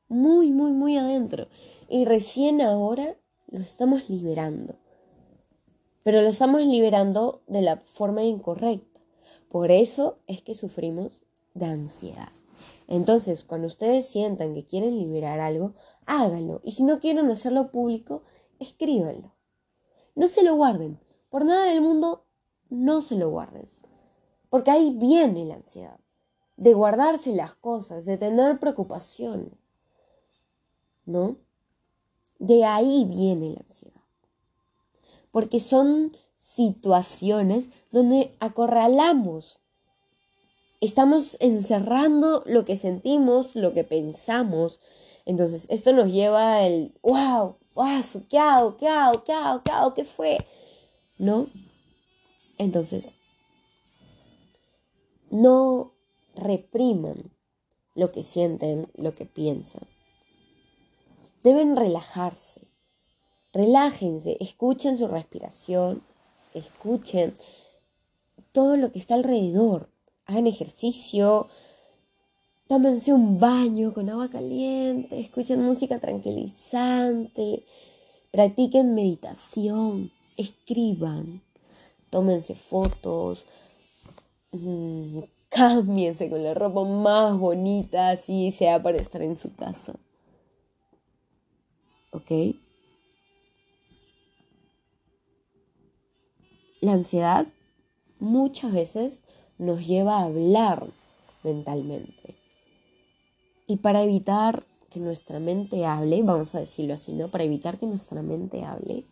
muy, 0.07 0.51
muy, 0.51 0.71
muy 0.71 0.97
adentro. 0.97 1.47
Y 1.89 2.05
recién 2.05 2.61
ahora 2.61 3.15
lo 3.47 3.59
estamos 3.59 4.09
liberando, 4.09 4.75
pero 6.03 6.21
lo 6.21 6.29
estamos 6.29 6.61
liberando 6.61 7.41
de 7.47 7.61
la 7.61 7.77
forma 7.77 8.23
incorrecta. 8.23 8.96
Por 9.49 9.71
eso 9.71 10.19
es 10.27 10.41
que 10.41 10.55
sufrimos 10.55 11.23
de 11.53 11.65
ansiedad. 11.65 12.29
Entonces, 12.87 13.43
cuando 13.43 13.67
ustedes 13.67 14.07
sientan 14.07 14.53
que 14.53 14.63
quieren 14.63 14.97
liberar 14.97 15.39
algo, 15.39 15.73
háganlo. 16.05 16.61
Y 16.63 16.71
si 16.73 16.83
no 16.83 16.99
quieren 16.99 17.29
hacerlo 17.29 17.71
público, 17.71 18.23
escríbanlo. 18.59 19.33
No 20.15 20.27
se 20.27 20.43
lo 20.43 20.55
guarden. 20.55 20.99
Por 21.29 21.45
nada 21.45 21.65
del 21.65 21.81
mundo, 21.81 22.25
no 22.69 23.01
se 23.01 23.15
lo 23.15 23.29
guarden. 23.29 23.69
Porque 24.49 24.71
ahí 24.71 24.95
viene 24.97 25.45
la 25.45 25.55
ansiedad. 25.55 25.99
De 26.55 26.73
guardarse 26.73 27.35
las 27.35 27.55
cosas, 27.55 28.05
de 28.05 28.17
tener 28.17 28.59
preocupaciones. 28.59 29.53
¿No? 31.05 31.37
De 32.39 32.65
ahí 32.65 33.05
viene 33.05 33.51
la 33.51 33.59
ansiedad. 33.59 34.01
Porque 35.31 35.59
son 35.59 36.15
situaciones 36.35 37.69
donde 37.97 38.35
acorralamos 38.39 39.59
estamos 40.81 41.37
encerrando 41.39 42.43
lo 42.45 42.65
que 42.65 42.77
sentimos, 42.77 43.55
lo 43.55 43.73
que 43.73 43.83
pensamos. 43.83 44.79
Entonces, 45.25 45.67
esto 45.69 45.93
nos 45.93 46.11
lleva 46.11 46.57
al 46.59 46.93
wow, 47.01 47.57
wow, 47.73 48.01
¿qué 48.29 48.37
hago? 48.37 48.77
¿Qué 48.77 48.87
hago? 48.87 49.23
¿Qué 49.23 49.33
hago? 49.33 49.63
¿Qué 49.63 49.71
hago? 49.71 49.93
¿Qué 49.93 50.05
fue? 50.05 50.37
¿No? 51.17 51.47
Entonces, 52.57 53.15
no 55.29 55.93
repriman 56.35 57.31
lo 57.95 58.11
que 58.11 58.23
sienten, 58.23 58.91
lo 58.95 59.15
que 59.15 59.25
piensan. 59.25 59.83
Deben 61.43 61.75
relajarse. 61.75 62.61
Relájense, 63.53 64.37
escuchen 64.39 64.97
su 64.97 65.07
respiración, 65.07 66.03
escuchen 66.53 67.35
todo 68.57 68.75
lo 68.75 68.91
que 68.91 68.97
está 68.97 69.13
alrededor 69.13 69.91
hagan 70.25 70.47
ejercicio, 70.47 71.47
tómense 72.65 73.13
un 73.13 73.39
baño 73.39 73.93
con 73.93 74.09
agua 74.09 74.31
caliente, 74.31 75.19
escuchen 75.19 75.61
música 75.61 75.99
tranquilizante, 75.99 77.65
practiquen 78.31 78.95
meditación, 78.95 80.11
escriban, 80.37 81.43
tómense 82.09 82.55
fotos, 82.55 83.45
mmm, 84.53 85.19
cámbiense 85.49 86.27
con 86.27 86.43
la 86.43 86.55
ropa 86.55 86.83
más 86.83 87.37
bonita, 87.37 88.09
así 88.09 88.49
sea 88.49 88.81
para 88.81 88.97
estar 88.97 89.21
en 89.21 89.37
su 89.37 89.53
casa. 89.55 89.99
¿Ok? 92.11 92.55
La 96.81 96.93
ansiedad 96.93 97.45
muchas 98.19 98.73
veces 98.73 99.23
nos 99.57 99.85
lleva 99.85 100.19
a 100.19 100.25
hablar 100.25 100.87
mentalmente. 101.43 102.35
Y 103.67 103.77
para 103.77 104.03
evitar 104.03 104.63
que 104.89 104.99
nuestra 104.99 105.39
mente 105.39 105.85
hable, 105.85 106.23
vamos 106.23 106.55
a 106.55 106.59
decirlo 106.59 106.93
así, 106.93 107.13
¿no? 107.13 107.27
Para 107.27 107.43
evitar 107.43 107.77
que 107.77 107.85
nuestra 107.85 108.21
mente 108.21 108.63
hable, 108.63 109.05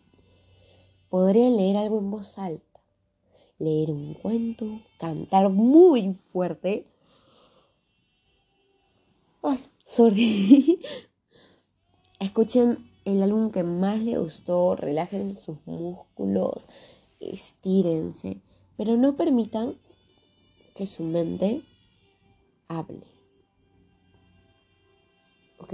podría 1.08 1.50
leer 1.50 1.76
algo 1.76 1.98
en 1.98 2.10
voz 2.10 2.38
alta, 2.38 2.80
leer 3.58 3.90
un 3.90 4.14
cuento, 4.14 4.66
cantar 4.98 5.50
muy 5.50 6.18
fuerte. 6.32 6.86
Ay, 9.42 9.64
sorry. 9.84 10.80
Escuchen 12.20 12.90
el 13.04 13.22
álbum 13.22 13.50
que 13.50 13.62
más 13.62 14.00
les 14.00 14.18
gustó, 14.18 14.74
relajen 14.74 15.36
sus 15.36 15.58
músculos, 15.66 16.66
estírense, 17.20 18.40
pero 18.76 18.96
no 18.96 19.16
permitan 19.16 19.76
que 20.74 20.86
su 20.86 21.02
mente 21.02 21.62
hable. 22.68 23.06
¿Ok? 25.58 25.72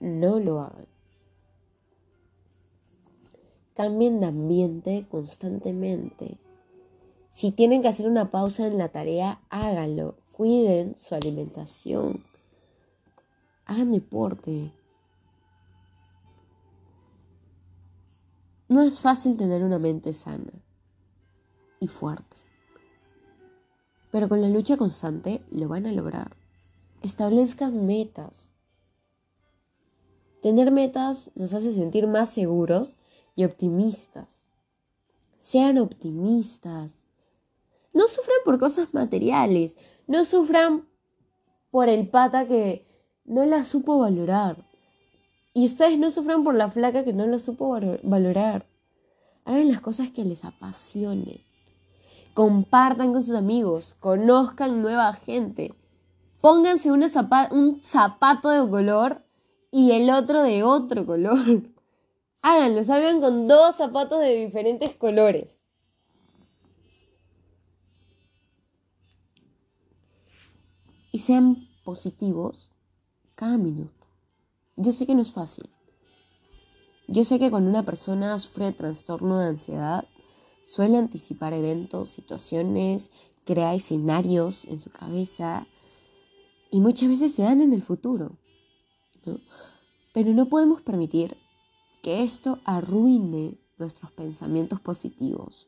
No 0.00 0.40
lo 0.40 0.60
hagan. 0.60 0.86
Cambien 3.74 4.20
de 4.20 4.26
ambiente 4.26 5.06
constantemente. 5.10 6.38
Si 7.32 7.52
tienen 7.52 7.80
que 7.80 7.88
hacer 7.88 8.06
una 8.06 8.30
pausa 8.30 8.66
en 8.66 8.76
la 8.76 8.88
tarea, 8.88 9.40
háganlo. 9.48 10.16
Cuiden 10.32 10.98
su 10.98 11.14
alimentación. 11.14 12.24
Hagan 13.64 13.92
deporte. 13.92 14.72
No 18.68 18.82
es 18.82 19.00
fácil 19.00 19.36
tener 19.36 19.62
una 19.62 19.78
mente 19.78 20.12
sana 20.12 20.52
y 21.78 21.88
fuerte. 21.88 22.39
Pero 24.10 24.28
con 24.28 24.42
la 24.42 24.48
lucha 24.48 24.76
constante 24.76 25.42
lo 25.50 25.68
van 25.68 25.86
a 25.86 25.92
lograr. 25.92 26.36
Establezcan 27.02 27.86
metas. 27.86 28.50
Tener 30.42 30.70
metas 30.70 31.30
nos 31.34 31.54
hace 31.54 31.74
sentir 31.74 32.06
más 32.06 32.30
seguros 32.30 32.96
y 33.36 33.44
optimistas. 33.44 34.46
Sean 35.38 35.78
optimistas. 35.78 37.04
No 37.92 38.08
sufran 38.08 38.38
por 38.44 38.58
cosas 38.58 38.92
materiales. 38.92 39.76
No 40.06 40.24
sufran 40.24 40.86
por 41.70 41.88
el 41.88 42.08
pata 42.08 42.46
que 42.46 42.84
no 43.24 43.46
la 43.46 43.64
supo 43.64 43.98
valorar. 43.98 44.64
Y 45.54 45.64
ustedes 45.64 45.98
no 45.98 46.10
sufran 46.10 46.42
por 46.42 46.54
la 46.54 46.70
flaca 46.70 47.04
que 47.04 47.12
no 47.12 47.26
la 47.26 47.38
supo 47.38 47.78
valorar. 48.02 48.66
Hagan 49.44 49.68
las 49.68 49.80
cosas 49.80 50.10
que 50.10 50.24
les 50.24 50.44
apasionen 50.44 51.49
compartan 52.34 53.12
con 53.12 53.22
sus 53.22 53.34
amigos, 53.34 53.94
conozcan 54.00 54.82
nueva 54.82 55.12
gente, 55.12 55.74
pónganse 56.40 56.90
un 56.90 57.80
zapato 57.82 58.48
de 58.50 58.70
color 58.70 59.24
y 59.70 59.92
el 59.92 60.10
otro 60.10 60.42
de 60.42 60.62
otro 60.62 61.06
color. 61.06 61.38
Háganlo, 62.42 62.82
salgan 62.84 63.20
con 63.20 63.48
dos 63.48 63.76
zapatos 63.76 64.20
de 64.20 64.46
diferentes 64.46 64.94
colores. 64.96 65.60
Y 71.12 71.18
sean 71.18 71.68
positivos 71.84 72.72
cada 73.34 73.58
minuto. 73.58 74.06
Yo 74.76 74.92
sé 74.92 75.06
que 75.06 75.14
no 75.14 75.22
es 75.22 75.32
fácil. 75.32 75.68
Yo 77.08 77.24
sé 77.24 77.38
que 77.38 77.50
cuando 77.50 77.68
una 77.68 77.84
persona 77.84 78.38
sufre 78.38 78.66
de 78.66 78.72
trastorno 78.72 79.38
de 79.38 79.48
ansiedad, 79.48 80.04
Suele 80.70 80.98
anticipar 80.98 81.52
eventos, 81.52 82.10
situaciones, 82.10 83.10
crea 83.44 83.74
escenarios 83.74 84.64
en 84.66 84.80
su 84.80 84.88
cabeza 84.88 85.66
y 86.70 86.78
muchas 86.78 87.08
veces 87.08 87.34
se 87.34 87.42
dan 87.42 87.60
en 87.60 87.72
el 87.72 87.82
futuro. 87.82 88.36
Pero 90.12 90.32
no 90.32 90.48
podemos 90.48 90.80
permitir 90.80 91.36
que 92.04 92.22
esto 92.22 92.60
arruine 92.64 93.58
nuestros 93.78 94.12
pensamientos 94.12 94.80
positivos. 94.80 95.66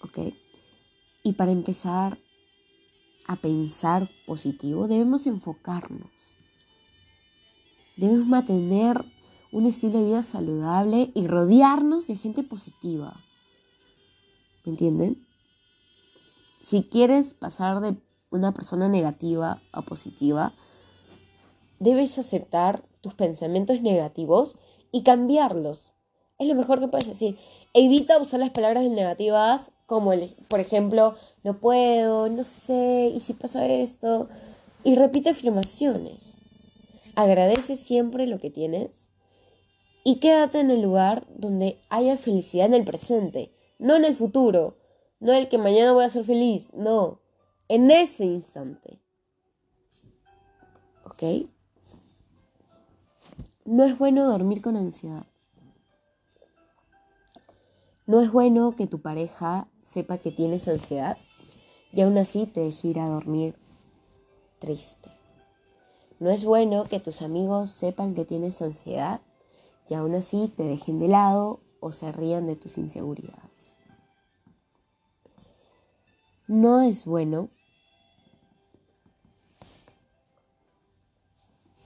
¿Ok? 0.00 0.32
Y 1.24 1.34
para 1.34 1.52
empezar 1.52 2.16
a 3.26 3.36
pensar 3.36 4.08
positivo 4.24 4.88
debemos 4.88 5.26
enfocarnos. 5.26 6.08
Debemos 7.98 8.26
mantener 8.26 9.04
un 9.54 9.66
estilo 9.66 10.00
de 10.00 10.06
vida 10.06 10.22
saludable 10.24 11.12
y 11.14 11.28
rodearnos 11.28 12.08
de 12.08 12.16
gente 12.16 12.42
positiva. 12.42 13.14
¿Me 14.64 14.72
entienden? 14.72 15.24
Si 16.60 16.82
quieres 16.82 17.34
pasar 17.34 17.80
de 17.80 17.94
una 18.30 18.52
persona 18.52 18.88
negativa 18.88 19.62
a 19.70 19.82
positiva, 19.82 20.54
debes 21.78 22.18
aceptar 22.18 22.82
tus 23.00 23.14
pensamientos 23.14 23.80
negativos 23.80 24.56
y 24.90 25.04
cambiarlos. 25.04 25.92
Es 26.40 26.48
lo 26.48 26.56
mejor 26.56 26.80
que 26.80 26.88
puedes 26.88 27.06
decir. 27.06 27.38
Evita 27.74 28.20
usar 28.20 28.40
las 28.40 28.50
palabras 28.50 28.82
negativas 28.90 29.70
como, 29.86 30.12
el, 30.12 30.34
por 30.48 30.58
ejemplo, 30.58 31.14
no 31.44 31.58
puedo, 31.58 32.28
no 32.28 32.42
sé, 32.44 33.12
y 33.14 33.20
si 33.20 33.34
pasa 33.34 33.64
esto. 33.68 34.28
Y 34.82 34.96
repite 34.96 35.30
afirmaciones. 35.30 36.32
Agradece 37.14 37.76
siempre 37.76 38.26
lo 38.26 38.40
que 38.40 38.50
tienes 38.50 39.13
y 40.04 40.20
quédate 40.20 40.60
en 40.60 40.70
el 40.70 40.82
lugar 40.82 41.26
donde 41.34 41.80
haya 41.88 42.18
felicidad 42.18 42.66
en 42.66 42.74
el 42.74 42.84
presente, 42.84 43.52
no 43.78 43.96
en 43.96 44.04
el 44.04 44.14
futuro, 44.14 44.76
no 45.18 45.32
el 45.32 45.48
que 45.48 45.56
mañana 45.56 45.92
voy 45.92 46.04
a 46.04 46.10
ser 46.10 46.24
feliz, 46.24 46.72
no, 46.74 47.20
en 47.68 47.90
ese 47.90 48.26
instante. 48.26 49.00
¿Ok? 51.04 51.48
No 53.64 53.84
es 53.84 53.96
bueno 53.96 54.28
dormir 54.28 54.60
con 54.60 54.76
ansiedad. 54.76 55.26
No 58.06 58.20
es 58.20 58.30
bueno 58.30 58.76
que 58.76 58.86
tu 58.86 59.00
pareja 59.00 59.68
sepa 59.86 60.18
que 60.18 60.30
tienes 60.30 60.68
ansiedad 60.68 61.16
y 61.92 62.02
aún 62.02 62.18
así 62.18 62.44
te 62.44 62.60
deje 62.60 62.88
ir 62.88 63.00
a 63.00 63.08
dormir 63.08 63.54
triste. 64.58 65.10
No 66.18 66.28
es 66.28 66.44
bueno 66.44 66.84
que 66.84 67.00
tus 67.00 67.22
amigos 67.22 67.70
sepan 67.70 68.14
que 68.14 68.26
tienes 68.26 68.60
ansiedad 68.60 69.22
y 69.88 69.94
aún 69.94 70.14
así 70.14 70.48
te 70.48 70.62
dejen 70.62 70.98
de 70.98 71.08
lado 71.08 71.60
o 71.80 71.92
se 71.92 72.10
rían 72.12 72.46
de 72.46 72.56
tus 72.56 72.78
inseguridades. 72.78 73.76
No 76.46 76.82
es 76.82 77.04
bueno 77.04 77.50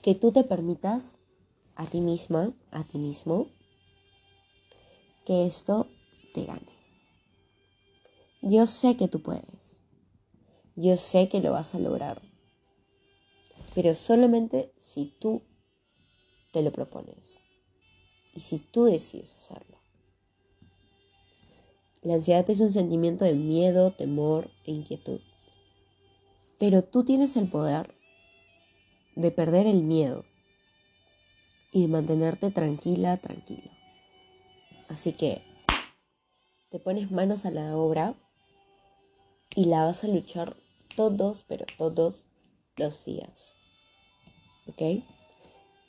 que 0.02 0.14
tú 0.14 0.32
te 0.32 0.44
permitas 0.44 1.16
a 1.74 1.86
ti 1.86 2.00
misma, 2.00 2.52
a 2.70 2.84
ti 2.84 2.98
mismo, 2.98 3.48
que 5.24 5.46
esto 5.46 5.86
te 6.34 6.44
gane. 6.44 6.78
Yo 8.42 8.66
sé 8.66 8.96
que 8.96 9.08
tú 9.08 9.22
puedes. 9.22 9.76
Yo 10.76 10.96
sé 10.96 11.28
que 11.28 11.40
lo 11.40 11.52
vas 11.52 11.74
a 11.74 11.78
lograr. 11.78 12.22
Pero 13.74 13.94
solamente 13.94 14.72
si 14.78 15.06
tú 15.20 15.42
te 16.52 16.62
lo 16.62 16.72
propones. 16.72 17.40
Y 18.34 18.40
si 18.40 18.58
tú 18.58 18.84
decides 18.84 19.34
hacerlo. 19.36 19.78
La 22.02 22.14
ansiedad 22.14 22.48
es 22.48 22.60
un 22.60 22.72
sentimiento 22.72 23.24
de 23.24 23.34
miedo, 23.34 23.90
temor 23.90 24.50
e 24.64 24.70
inquietud. 24.70 25.20
Pero 26.58 26.82
tú 26.82 27.04
tienes 27.04 27.36
el 27.36 27.48
poder 27.48 27.94
de 29.16 29.30
perder 29.30 29.66
el 29.66 29.82
miedo 29.82 30.24
y 31.72 31.82
de 31.82 31.88
mantenerte 31.88 32.50
tranquila, 32.50 33.16
tranquilo. 33.16 33.70
Así 34.88 35.12
que 35.12 35.42
te 36.70 36.78
pones 36.78 37.10
manos 37.10 37.44
a 37.44 37.50
la 37.50 37.76
obra 37.76 38.14
y 39.54 39.64
la 39.64 39.84
vas 39.84 40.04
a 40.04 40.08
luchar 40.08 40.56
todos, 40.94 41.44
pero 41.48 41.66
todos 41.76 42.26
los 42.76 43.04
días. 43.04 43.56
¿Ok? 44.66 45.04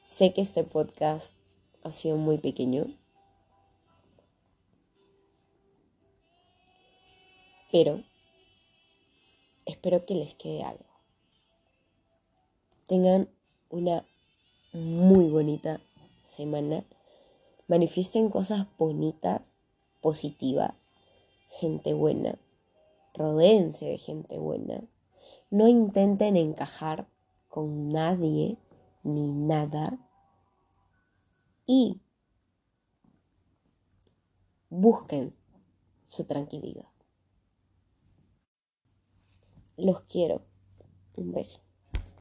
Sé 0.06 0.34
que 0.34 0.42
este 0.42 0.64
podcast 0.64 1.39
sido 1.92 2.18
muy 2.18 2.38
pequeño. 2.38 2.86
Pero 7.72 8.02
espero 9.66 10.06
que 10.06 10.16
les 10.16 10.34
quede 10.36 10.64
algo. 10.64 10.86
Tengan 12.88 13.30
una 13.70 14.04
muy 14.74 15.30
bonita 15.30 15.80
semana. 16.28 16.84
Manifiesten 17.68 18.30
cosas 18.30 18.66
bonitas, 18.78 19.56
positivas, 20.02 20.74
gente 21.50 21.94
buena. 21.94 22.40
Rodéense 23.14 23.86
de 23.86 23.98
gente 23.98 24.40
buena. 24.40 24.82
No 25.52 25.68
intenten 25.68 26.36
encajar 26.36 27.08
con 27.48 27.90
nadie 27.90 28.58
ni 29.04 29.28
nada. 29.28 30.00
Y 31.72 32.02
busquen 34.72 35.36
su 36.08 36.26
tranquilidad. 36.26 36.90
Los 39.78 40.02
quiero. 40.06 40.42
Un 41.14 41.32
beso. 41.32 41.62